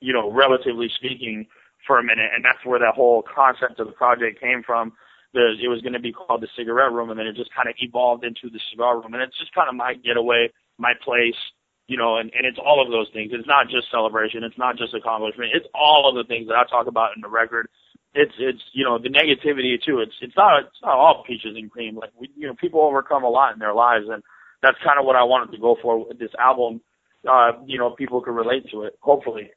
[0.00, 1.46] you know, relatively speaking,
[1.86, 2.30] for a minute.
[2.34, 4.92] And that's where that whole concept of the project came from.
[5.32, 7.68] The, it was going to be called the cigarette room, and then it just kind
[7.68, 9.14] of evolved into the cigar room.
[9.14, 11.38] And it's just kind of my getaway, my place,
[11.86, 13.30] you know, and, and it's all of those things.
[13.32, 14.42] It's not just celebration.
[14.42, 15.54] It's not just accomplishment.
[15.54, 17.68] It's all of the things that I talk about in the record.
[18.12, 20.00] It's, it's, you know, the negativity too.
[20.02, 21.94] It's, it's not, it's not all peaches and cream.
[21.94, 24.22] Like we, you know, people overcome a lot in their lives and
[24.62, 26.80] that's kind of what I wanted to go for with this album
[27.28, 28.94] uh, you know, people can relate to it.
[29.00, 29.50] Hopefully.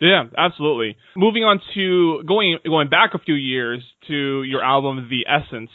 [0.00, 0.96] Yeah, absolutely.
[1.16, 5.70] Moving on to going going back a few years to your album The Essence.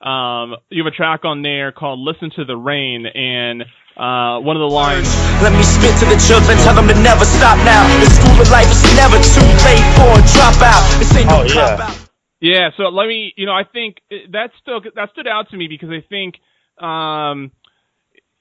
[0.00, 3.62] Um, you have a track on there called "Listen to the Rain," and
[3.96, 5.08] uh, one of the lines.
[5.42, 7.86] Let me spit to the children, tell them to never stop now.
[8.02, 10.82] The school of life is never too late for a dropout.
[10.98, 11.78] This ain't no oh, yeah.
[11.78, 12.10] out.
[12.40, 13.96] Yeah, so let me, you know, I think
[14.32, 16.36] that still that stood out to me because I think
[16.82, 17.52] um,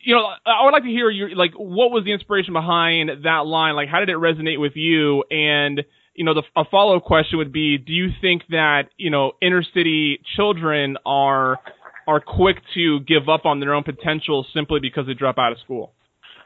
[0.03, 3.45] you know, I would like to hear your like what was the inspiration behind that
[3.45, 3.75] line?
[3.75, 5.23] Like, how did it resonate with you?
[5.31, 5.81] And
[6.13, 9.33] you know, the a follow up question would be: Do you think that you know
[9.41, 11.57] inner city children are
[12.07, 15.59] are quick to give up on their own potential simply because they drop out of
[15.59, 15.93] school?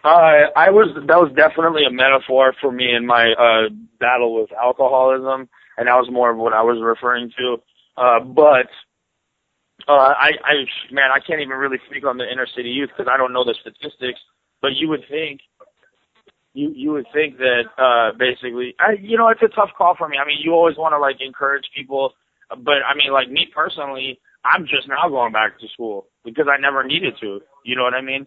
[0.04, 4.52] Uh, I was that was definitely a metaphor for me in my uh, battle with
[4.54, 7.58] alcoholism, and that was more of what I was referring to.
[7.98, 8.68] Uh, but
[9.88, 10.54] uh, I, I,
[10.92, 13.46] man, I can't even really speak on the inner city youth because I don't know
[13.46, 14.20] the statistics.
[14.62, 15.42] But you would think,
[16.54, 20.10] you you would think that uh, basically, I, you know, it's a tough call for
[20.10, 20.18] me.
[20.18, 22.14] I mean, you always want to like encourage people,
[22.50, 26.60] but I mean, like me personally, I'm just now going back to school because I
[26.60, 27.40] never needed to.
[27.64, 28.26] You know what I mean?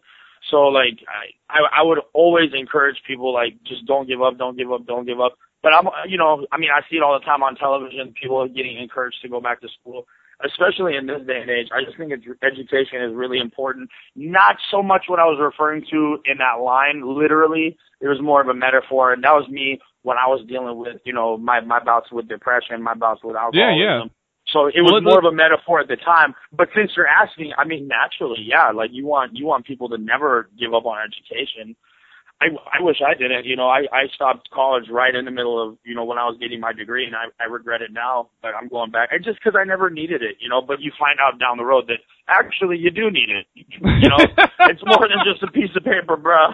[0.51, 4.57] So like, I I, I would always encourage people like just don't give up, don't
[4.57, 5.37] give up, don't give up.
[5.63, 8.15] But I'm, you know, I mean, I see it all the time on television.
[8.19, 10.07] People are getting encouraged to go back to school
[10.45, 13.91] especially in this day and age, I just think education is really important.
[14.17, 17.77] Not so much what I was referring to in that line, literally.
[18.01, 21.01] It was more of a metaphor, and that was me when I was dealing with,
[21.05, 23.79] you know, my my bouts with depression, my bouts with alcoholism.
[23.79, 24.03] Yeah, yeah.
[24.53, 26.35] So it was more of a metaphor at the time.
[26.53, 29.99] But since you're asking, I mean, naturally, yeah, like you want you want people to
[29.99, 31.77] never give up on education.
[32.41, 33.45] I, I wish I didn't.
[33.45, 36.25] You know, I, I stopped college right in the middle of, you know, when I
[36.25, 38.31] was getting my degree, and I, I regret it now.
[38.41, 40.63] But I'm going back, and just because I never needed it, you know.
[40.63, 43.47] But you find out down the road that actually you do need it.
[43.55, 44.17] You know,
[44.61, 46.53] it's more than just a piece of paper, bruh.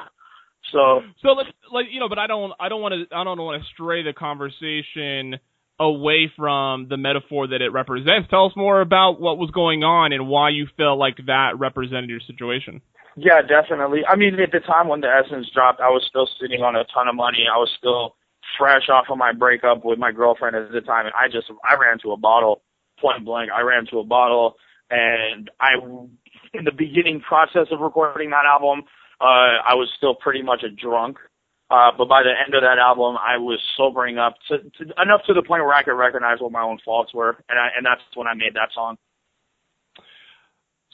[0.72, 3.38] So, so let's like you know, but I don't, I don't want to, I don't
[3.38, 5.38] want to stray the conversation
[5.78, 8.28] away from the metaphor that it represents.
[8.30, 12.08] Tell us more about what was going on and why you felt like that represented
[12.08, 12.80] your situation.
[13.16, 14.04] Yeah, definitely.
[14.06, 16.84] I mean, at the time when the Essence dropped, I was still sitting on a
[16.92, 17.46] ton of money.
[17.52, 18.14] I was still
[18.58, 21.74] fresh off of my breakup with my girlfriend at the time, and I just I
[21.76, 22.62] ran to a bottle,
[23.00, 23.50] point blank.
[23.50, 24.56] I ran to a bottle,
[24.90, 25.80] and I,
[26.52, 28.84] in the beginning process of recording that album,
[29.20, 31.16] uh, I was still pretty much a drunk.
[31.68, 35.22] Uh, but by the end of that album, I was sobering up to, to enough
[35.26, 37.84] to the point where I could recognize what my own faults were, and I, and
[37.84, 38.98] that's when I made that song.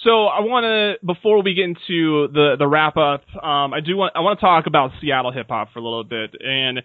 [0.04, 3.96] So I want to before we get into the the wrap up, um, I do
[3.96, 6.34] want I want to talk about Seattle hip hop for a little bit.
[6.40, 6.78] And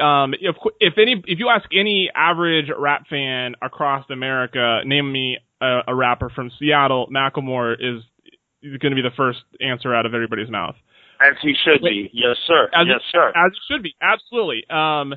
[0.00, 5.38] um, if if any if you ask any average rap fan across America, name me
[5.60, 8.02] a, a rapper from Seattle, Macklemore is
[8.62, 10.74] going to be the first answer out of everybody's mouth.
[11.20, 12.64] As he should be, yes, sir.
[12.74, 13.28] As yes, sir.
[13.28, 14.64] As it should be, absolutely.
[14.68, 15.14] Um,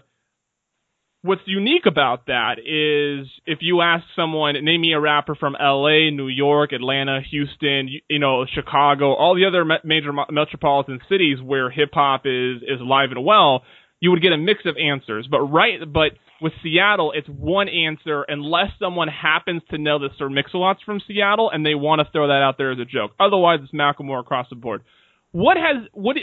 [1.28, 6.10] what's unique about that is if you ask someone, name me a rapper from L.A.,
[6.12, 11.70] New York, Atlanta, Houston, you, you know, Chicago, all the other major metropolitan cities where
[11.70, 13.64] hip hop is is alive and well,
[14.00, 15.28] you would get a mix of answers.
[15.30, 16.12] But right, but
[16.42, 21.50] with Seattle, it's one answer unless someone happens to know that Sir Mix-a-Lot's from Seattle
[21.52, 23.12] and they want to throw that out there as a joke.
[23.20, 24.84] Otherwise, it's Macklemore across the board.
[25.32, 26.16] What has what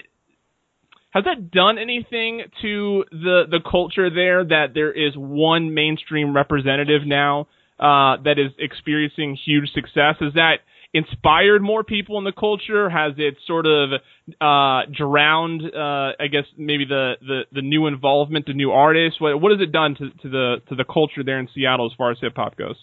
[1.14, 7.06] has that done anything to the the culture there that there is one mainstream representative
[7.06, 7.46] now
[7.78, 10.16] uh, that is experiencing huge success?
[10.18, 10.56] Has that
[10.92, 12.90] inspired more people in the culture?
[12.90, 13.90] Has it sort of
[14.40, 19.20] uh, drowned, uh, I guess, maybe the, the, the new involvement, the new artists?
[19.20, 21.96] What, what has it done to, to the to the culture there in Seattle as
[21.96, 22.76] far as hip hop goes?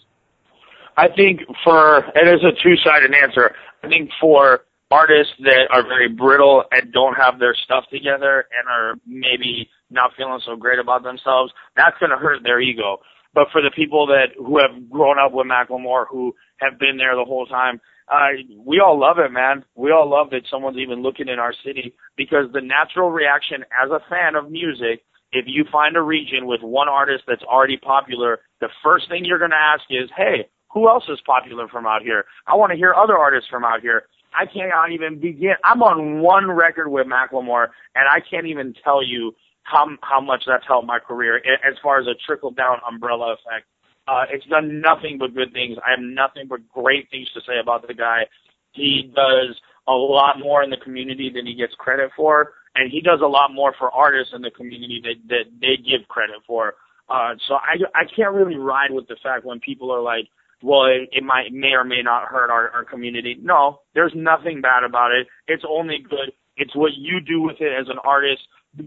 [0.96, 3.54] I think for it is a two sided answer.
[3.82, 8.68] I think for artists that are very brittle and don't have their stuff together and
[8.68, 12.98] are maybe not feeling so great about themselves, that's going to hurt their ego.
[13.34, 17.16] But for the people that who have grown up with Macklemore, who have been there
[17.16, 17.80] the whole time,
[18.12, 19.64] uh, we all love it, man.
[19.74, 23.90] We all love that someone's even looking in our city because the natural reaction as
[23.90, 28.40] a fan of music, if you find a region with one artist that's already popular,
[28.60, 32.02] the first thing you're going to ask is, hey, who else is popular from out
[32.02, 32.24] here?
[32.46, 34.04] I want to hear other artists from out here.
[34.34, 35.54] I cannot even begin.
[35.64, 39.32] I'm on one record with Macklemore, and I can't even tell you
[39.64, 43.66] how how much that's helped my career as far as a trickle down umbrella effect.
[44.08, 45.78] Uh, it's done nothing but good things.
[45.86, 48.26] I have nothing but great things to say about the guy.
[48.72, 49.54] He does
[49.86, 53.28] a lot more in the community than he gets credit for, and he does a
[53.28, 56.74] lot more for artists in the community that that they give credit for.
[57.08, 60.26] Uh, so I I can't really ride with the fact when people are like,
[60.62, 63.36] well, it, it might may or may not hurt our, our community.
[63.40, 65.26] No, there's nothing bad about it.
[65.46, 66.32] It's only good.
[66.56, 68.42] It's what you do with it as an artist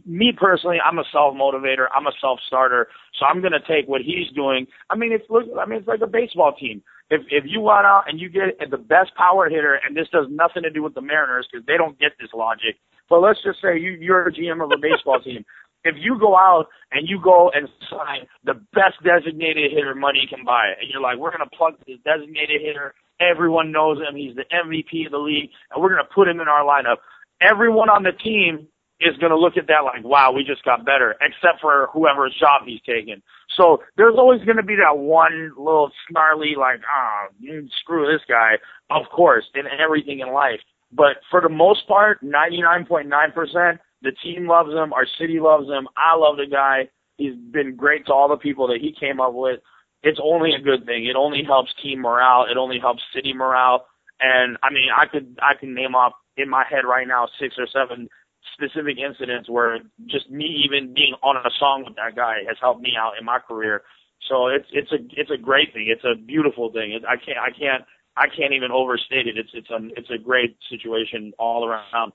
[0.06, 1.88] me personally, I'm a self motivator.
[1.96, 2.88] I'm a self starter.
[3.20, 4.66] So I'm gonna take what he's doing.
[4.90, 5.46] I mean, it's look.
[5.60, 6.82] I mean, it's like a baseball team.
[7.10, 10.26] If if you went out and you get the best power hitter, and this does
[10.30, 12.78] nothing to do with the Mariners because they don't get this logic.
[13.10, 15.46] But let's just say you you're a GM of a baseball team.
[15.86, 20.44] If you go out and you go and sign the best designated hitter money can
[20.44, 22.94] buy, and you're like, we're gonna plug this designated hitter.
[23.22, 24.16] Everyone knows him.
[24.18, 26.98] He's the MVP of the league, and we're gonna put him in our lineup.
[27.40, 28.68] Everyone on the team
[29.02, 32.36] is going to look at that like, wow, we just got better, except for whoever's
[32.40, 33.22] job he's taken.
[33.58, 38.22] So there's always going to be that one little snarly like, ah, oh, screw this
[38.28, 38.54] guy,
[38.90, 40.62] of course, in everything in life.
[40.92, 46.16] But for the most part, 99.9%, the team loves him, our city loves him, I
[46.16, 46.88] love the guy.
[47.18, 49.60] He's been great to all the people that he came up with.
[50.04, 51.08] It's only a good thing.
[51.08, 52.46] It only helps team morale.
[52.50, 53.88] It only helps city morale.
[54.20, 57.56] And I mean, I could I can name off in my head right now six
[57.58, 58.08] or seven
[58.54, 62.82] specific incidents where just me even being on a song with that guy has helped
[62.82, 63.82] me out in my career.
[64.30, 65.88] So it's it's a it's a great thing.
[65.90, 66.94] It's a beautiful thing.
[66.94, 67.84] It, I can't I can't
[68.16, 69.38] I can't even overstate it.
[69.38, 72.14] It's it's a it's a great situation all around.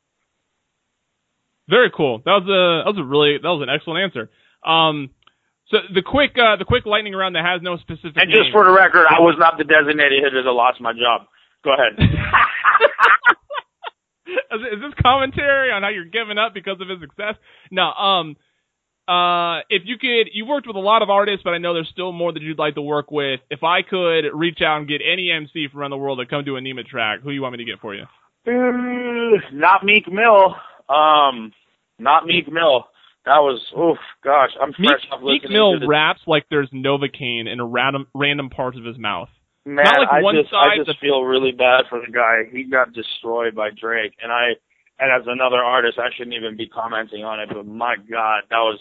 [1.70, 2.18] Very cool.
[2.26, 4.28] That was a that was a really that was an excellent answer.
[4.66, 5.10] Um,
[5.70, 8.16] so the quick uh, the quick lightning round that has no specific.
[8.16, 11.30] And just for the record, I was not the designated hitter that lost my job.
[11.62, 11.94] Go ahead.
[14.74, 17.36] is this commentary on how you're giving up because of his success?
[17.70, 17.86] No.
[17.86, 18.36] Um.
[19.08, 21.88] Uh, if you could, you worked with a lot of artists, but I know there's
[21.90, 23.40] still more that you'd like to work with.
[23.50, 26.44] If I could reach out and get any MC from around the world to come
[26.44, 28.04] do a Nima track, who do you want me to get for you?
[28.46, 30.54] Uh, not Meek Mill.
[30.88, 31.50] Um,
[32.00, 32.84] not Meek Mill.
[33.26, 38.06] That was, oof, gosh, I'm Meek, Meek Mill raps like there's Novocaine in a random
[38.14, 39.28] random parts of his mouth.
[39.66, 42.48] Man, Not like I one just side I just feel really bad for the guy.
[42.50, 44.56] He got destroyed by Drake, and I,
[44.98, 47.50] and as another artist, I shouldn't even be commenting on it.
[47.52, 48.80] But my God, that was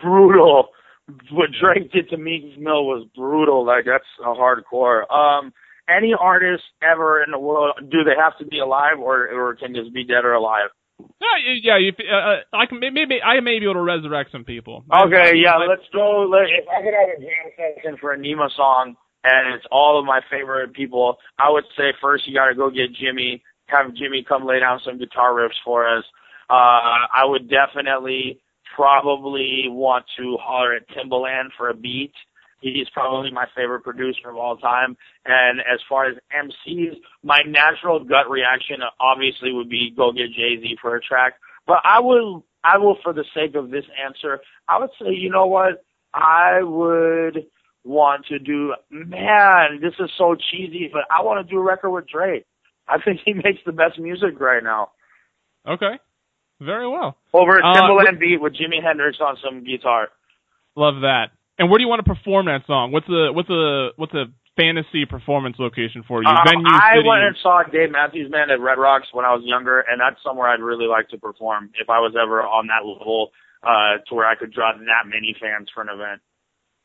[0.00, 0.68] brutal.
[1.30, 3.64] What Drake did to Meek Mill was brutal.
[3.66, 5.04] Like that's a hardcore.
[5.12, 5.52] Um,
[5.88, 9.74] any artist ever in the world, do they have to be alive, or or can
[9.74, 10.70] just be dead or alive?
[11.00, 11.78] Yeah, yeah.
[11.78, 14.84] You, uh, uh, I can maybe I may be able to resurrect some people.
[14.92, 15.56] Okay, yeah.
[15.56, 16.26] Let's go.
[16.30, 19.98] Let, if I could have a jam session for a Nima song and it's all
[19.98, 21.18] of my favorite people.
[21.38, 24.80] I would say first you got to go get Jimi, have Jimi come lay down
[24.84, 26.04] some guitar riffs for us.
[26.50, 28.40] Uh, I would definitely
[28.74, 32.12] probably want to holler at Timbaland for a beat.
[32.60, 34.96] He's probably my favorite producer of all time.
[35.24, 40.60] And as far as MCs, my natural gut reaction obviously would be go get Jay
[40.60, 41.34] Z for a track.
[41.66, 45.30] But I will, I will, for the sake of this answer, I would say, you
[45.30, 45.84] know what?
[46.12, 47.46] I would
[47.84, 51.90] want to do, man, this is so cheesy, but I want to do a record
[51.90, 52.46] with Drake.
[52.88, 54.90] I think he makes the best music right now.
[55.66, 55.98] Okay.
[56.60, 57.16] Very well.
[57.32, 60.08] Over a uh, Timbaland beat with Jimi Hendrix on some guitar.
[60.74, 61.26] Love that.
[61.58, 62.92] And where do you want to perform that song?
[62.92, 66.28] What's the what's the what's the fantasy performance location for you?
[66.28, 67.06] Um, Venue, I city?
[67.06, 70.22] went and saw Dave Matthews Band at Red Rocks when I was younger, and that's
[70.22, 73.30] somewhere I'd really like to perform if I was ever on that level
[73.62, 76.22] uh, to where I could draw that many fans for an event.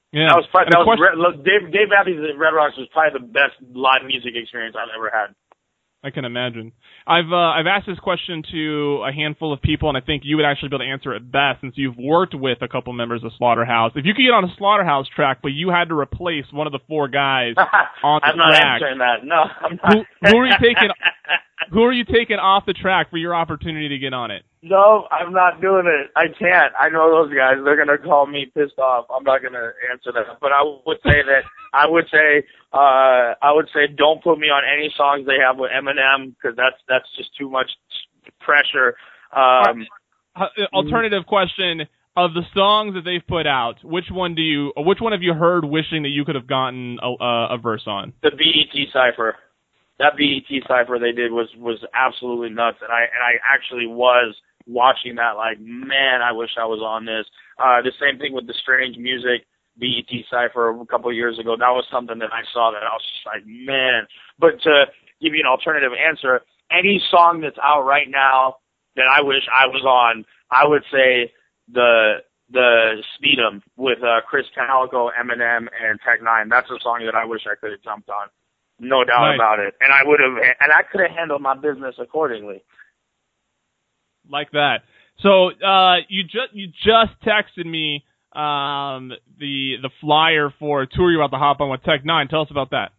[0.09, 0.29] yeah.
[0.33, 3.27] That was probably, that was look, Dave Dave Matthews at Red Rocks was probably the
[3.29, 5.37] best live music experience I've ever had.
[6.03, 6.73] I can imagine.
[7.05, 10.37] I've uh, I've asked this question to a handful of people, and I think you
[10.37, 13.23] would actually be able to answer it best since you've worked with a couple members
[13.23, 13.91] of Slaughterhouse.
[13.95, 16.71] If you could get on a Slaughterhouse track, but you had to replace one of
[16.73, 17.55] the four guys
[18.03, 19.25] on the I'm not track, answering that.
[19.25, 19.93] No, I'm not.
[19.93, 20.89] Who- who are you taking-
[21.71, 24.43] who are you taking off the track for your opportunity to get on it?
[24.61, 26.11] No, I'm not doing it.
[26.15, 26.71] I can't.
[26.79, 27.55] I know those guys.
[27.65, 29.07] They're gonna call me pissed off.
[29.13, 30.39] I'm not gonna answer that.
[30.39, 31.43] But I would say that
[31.73, 35.57] I would say uh I would say don't put me on any songs they have
[35.57, 37.69] with Eminem because that's that's just too much
[38.39, 38.95] pressure.
[39.35, 39.87] Um
[40.35, 41.85] Uh, alternative question:
[42.15, 45.33] Of the songs that they've put out, which one do you, which one have you
[45.33, 48.13] heard wishing that you could have gotten a, a, a verse on?
[48.23, 49.35] the BET cipher.
[49.99, 54.33] That BET cipher they did was was absolutely nuts, and I and I actually was
[54.65, 57.25] watching that like, man, I wish I was on this.
[57.59, 59.45] Uh, the same thing with the strange music
[59.77, 61.55] BET cipher a couple of years ago.
[61.57, 64.07] That was something that I saw that I was just like, man.
[64.39, 64.85] But to
[65.21, 66.41] give you an alternative answer,
[66.77, 68.57] any song that's out right now
[68.95, 71.31] that I wish I was on, I would say
[71.71, 72.17] the
[72.51, 76.49] the Speedom with uh, Krizz Kaliko, Eminem, and Tech N9ne.
[76.49, 78.27] That's a song that I wish I could have jumped on.
[78.79, 79.75] No doubt about it.
[79.79, 82.63] And I would have, and I could have handled my business accordingly.
[84.29, 84.79] like that.
[85.21, 88.03] So uh, you just you just texted me
[88.33, 92.29] um, the the flyer for a tour you're about to hop on with Tech N9ne.
[92.29, 92.91] Tell us about that.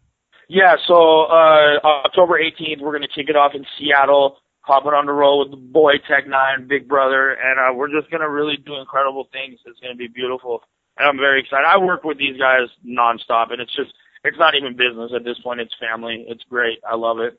[0.49, 5.13] Yeah, so uh October 18th, we're gonna kick it off in Seattle, hopping on the
[5.13, 8.77] road with the boy Tech N9ne, Big Brother, and uh, we're just gonna really do
[8.77, 9.59] incredible things.
[9.65, 10.63] It's gonna be beautiful,
[10.99, 11.67] and I'm very excited.
[11.67, 13.93] I work with these guys nonstop, and it's just
[14.25, 15.61] it's not even business at this point.
[15.61, 16.25] It's family.
[16.29, 16.79] It's great.
[16.89, 17.39] I love it.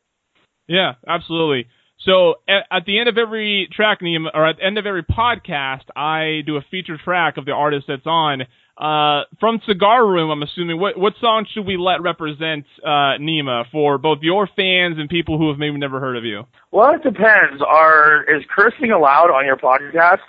[0.68, 1.68] Yeah, absolutely.
[2.00, 5.86] So at, at the end of every track, or at the end of every podcast,
[5.96, 8.44] I do a feature track of the artist that's on.
[8.78, 10.80] Uh, from Cigar Room, I'm assuming.
[10.80, 15.38] What what song should we let represent uh, Nima for both your fans and people
[15.38, 16.44] who have maybe never heard of you?
[16.72, 17.64] Well, it depends.
[17.66, 20.20] Are is cursing allowed on your podcast?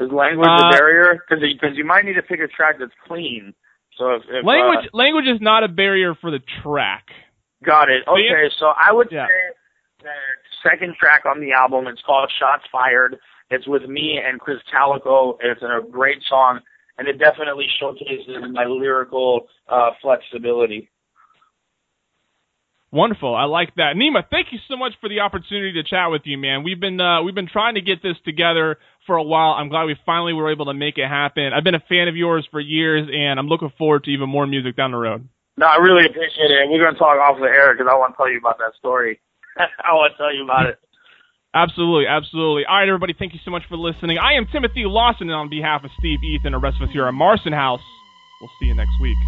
[0.00, 1.22] Is language Uh, a barrier?
[1.28, 3.52] Because because you might need to pick a track that's clean.
[3.98, 7.04] So if, if Language uh, language is not a barrier for the track.
[7.62, 8.02] Got it.
[8.08, 9.26] Okay, so I would Yeah.
[9.26, 13.18] say the second track on the album, it's called Shots Fired.
[13.50, 15.36] It's with me and Krizz Kaliko.
[15.42, 16.60] It's a great song,
[17.02, 20.88] and it definitely showcases my lyrical uh, flexibility.
[22.92, 23.34] Wonderful.
[23.34, 23.96] I like that.
[23.96, 26.62] Nima, thank you so much for the opportunity to chat with you, man.
[26.62, 29.56] We've been uh, we've been trying to get this together for a while.
[29.58, 31.50] I'm glad we finally were able to make it happen.
[31.56, 34.46] I've been a fan of yours for years, and I'm looking forward to even more
[34.46, 35.26] music down the road.
[35.56, 36.68] No, I really appreciate it.
[36.68, 38.76] We're going to talk off the air because I want to tell you about that
[38.78, 39.20] story.
[39.58, 40.78] I want to tell you about it.
[41.54, 42.64] Absolutely, absolutely.
[42.64, 44.16] All right, everybody, thank you so much for listening.
[44.16, 46.92] I am Timothy Lawson, and on behalf of Steve, Ethan, and the rest of us
[46.92, 47.82] here at Marsten House,
[48.40, 49.18] we'll see you next week.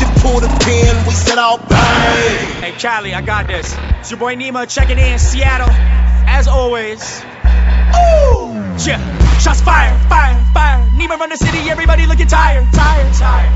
[0.00, 2.62] In, once you pull the pin, we set out bang.
[2.62, 3.74] Hey, Charlie, I got this.
[4.00, 5.68] It's your boy Nima checking in Seattle.
[6.28, 7.22] As always.
[7.22, 8.52] Ooh!
[8.84, 9.00] Yeah.
[9.38, 10.90] Shots fired, fire, fire.
[10.90, 13.52] Nima run the city, everybody looking tired, tired, tired.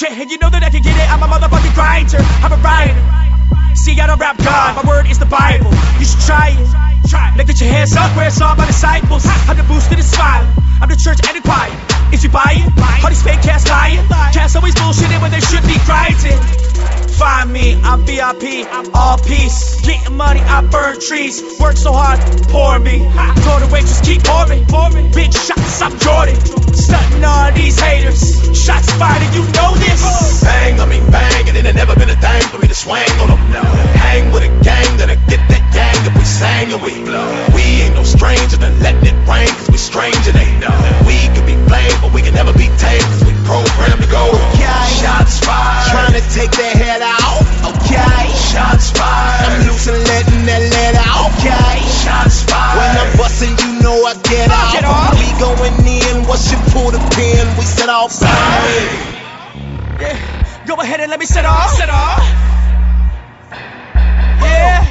[0.00, 1.10] Yeah, and you know that I can get it.
[1.10, 2.18] I'm a motherfucking grinder.
[2.20, 3.74] I'm a writer.
[3.74, 5.70] Seattle rap God, my word is the Bible.
[5.98, 6.87] You should try it.
[7.06, 7.34] Try.
[7.36, 9.24] Like get your hands up where it's all my disciples.
[9.26, 10.46] I'm the boost to the smile.
[10.80, 11.70] I'm the church and the choir.
[12.12, 14.00] If you buy it, all these fake cats lying.
[14.32, 16.77] Cats always bullshitting when they should be grinding.
[17.18, 19.80] Find me, I'm VIP, I'm all peace.
[19.82, 21.42] Getting money, I burn trees.
[21.58, 23.02] Work so hard, pour me.
[23.42, 24.64] Told the waitress, keep pouring.
[24.66, 25.10] pouring.
[25.10, 26.38] Big shots, I'm Jordan.
[26.72, 28.22] Stunting all these haters.
[28.54, 29.98] Shots fired, you know this.
[30.44, 33.10] Bang, I mean bang, and it ain't never been a thing for me to swing
[33.18, 33.42] on them.
[33.50, 33.66] No.
[33.98, 37.26] Hang with a gang that'll get that gang if we sang and we blow.
[37.50, 40.70] We ain't no stranger than letting it rain, cause we strange and they know.
[41.02, 44.28] We can be blamed, but we can never be tamed, cause we programmed to go.
[44.52, 44.84] Okay.
[45.00, 45.88] Shots fired.
[45.88, 47.40] Trying to take their head out.
[47.80, 48.28] Okay.
[48.36, 49.48] Shots fired.
[49.48, 51.32] I'm loose and letting that lead out.
[51.32, 51.80] Okay.
[52.04, 52.76] Shots fired.
[52.76, 54.76] When I'm busting, you know I get out.
[54.76, 55.16] Get off.
[55.16, 58.20] We going in, once you pull the pin, we set off.
[58.20, 59.16] Bang.
[59.96, 60.66] Yeah.
[60.68, 61.72] Go ahead and let me set off.
[61.72, 62.20] Set off.
[64.44, 64.84] Yeah.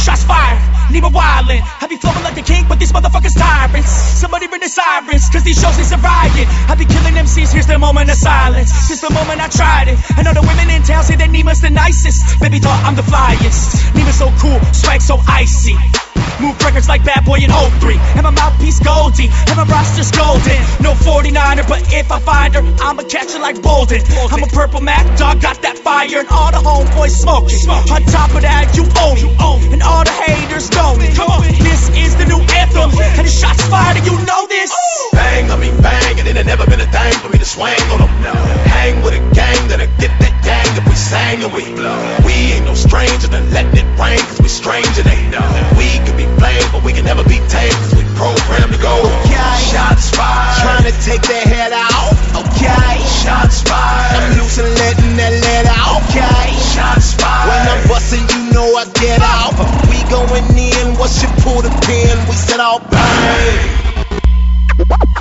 [0.00, 0.69] Shots fired.
[0.90, 1.60] Need a wildin'.
[1.60, 3.90] Have you flowing like a king, but these motherfuckers tyrants.
[4.18, 6.46] Somebody bring the sirens, cause these shows ain't surviving.
[6.66, 8.72] I be killing MCs, here's the moment of silence.
[8.72, 9.98] Since the moment I tried it.
[10.18, 12.40] I know the women in town say that Nima's the nicest.
[12.40, 13.94] Baby thought I'm the flyest.
[13.94, 15.78] Nima's so cool, swag so icy.
[16.40, 17.96] Move records like Bad Boy and in 03.
[18.16, 20.56] And my mouthpiece Goldie, and my roster's golden.
[20.80, 24.00] No 49er, but if I find her, I'ma catch her like Boldin.
[24.32, 27.68] I'm a purple Mac dog, got that fire, and all the homeboys smoking.
[27.68, 31.16] On top of that, you own it, and all the haters it.
[31.16, 34.70] Come on, this is the new anthem, and the shots fired, and you know this.
[35.12, 37.80] Bang, I mean bang, and it ain't never been a thing for me to swing
[37.92, 38.12] on them.
[38.22, 38.32] No.
[38.68, 41.96] Hang with a gang that'll get that gang if we sang and we blow.
[42.24, 45.44] We ain't no stranger than letting it rain, cause we strange and they know.
[45.78, 49.00] We can be blamed, but we can never be tamed, cause we programmed to go.
[49.24, 49.56] Okay.
[49.72, 50.60] Shots fired.
[50.60, 52.12] Trying to take their head out.
[52.44, 53.00] Okay.
[53.24, 54.12] Shots fired.
[54.12, 56.04] I'm loose and letting that lead out.
[56.04, 56.52] Okay.
[56.76, 57.48] Shots fired.
[57.48, 59.56] When I'm busting, you know I get out.
[59.88, 62.84] We going in, once you pull the pin, we set off.
[62.92, 63.80] Bang.
[64.84, 65.20] Bang,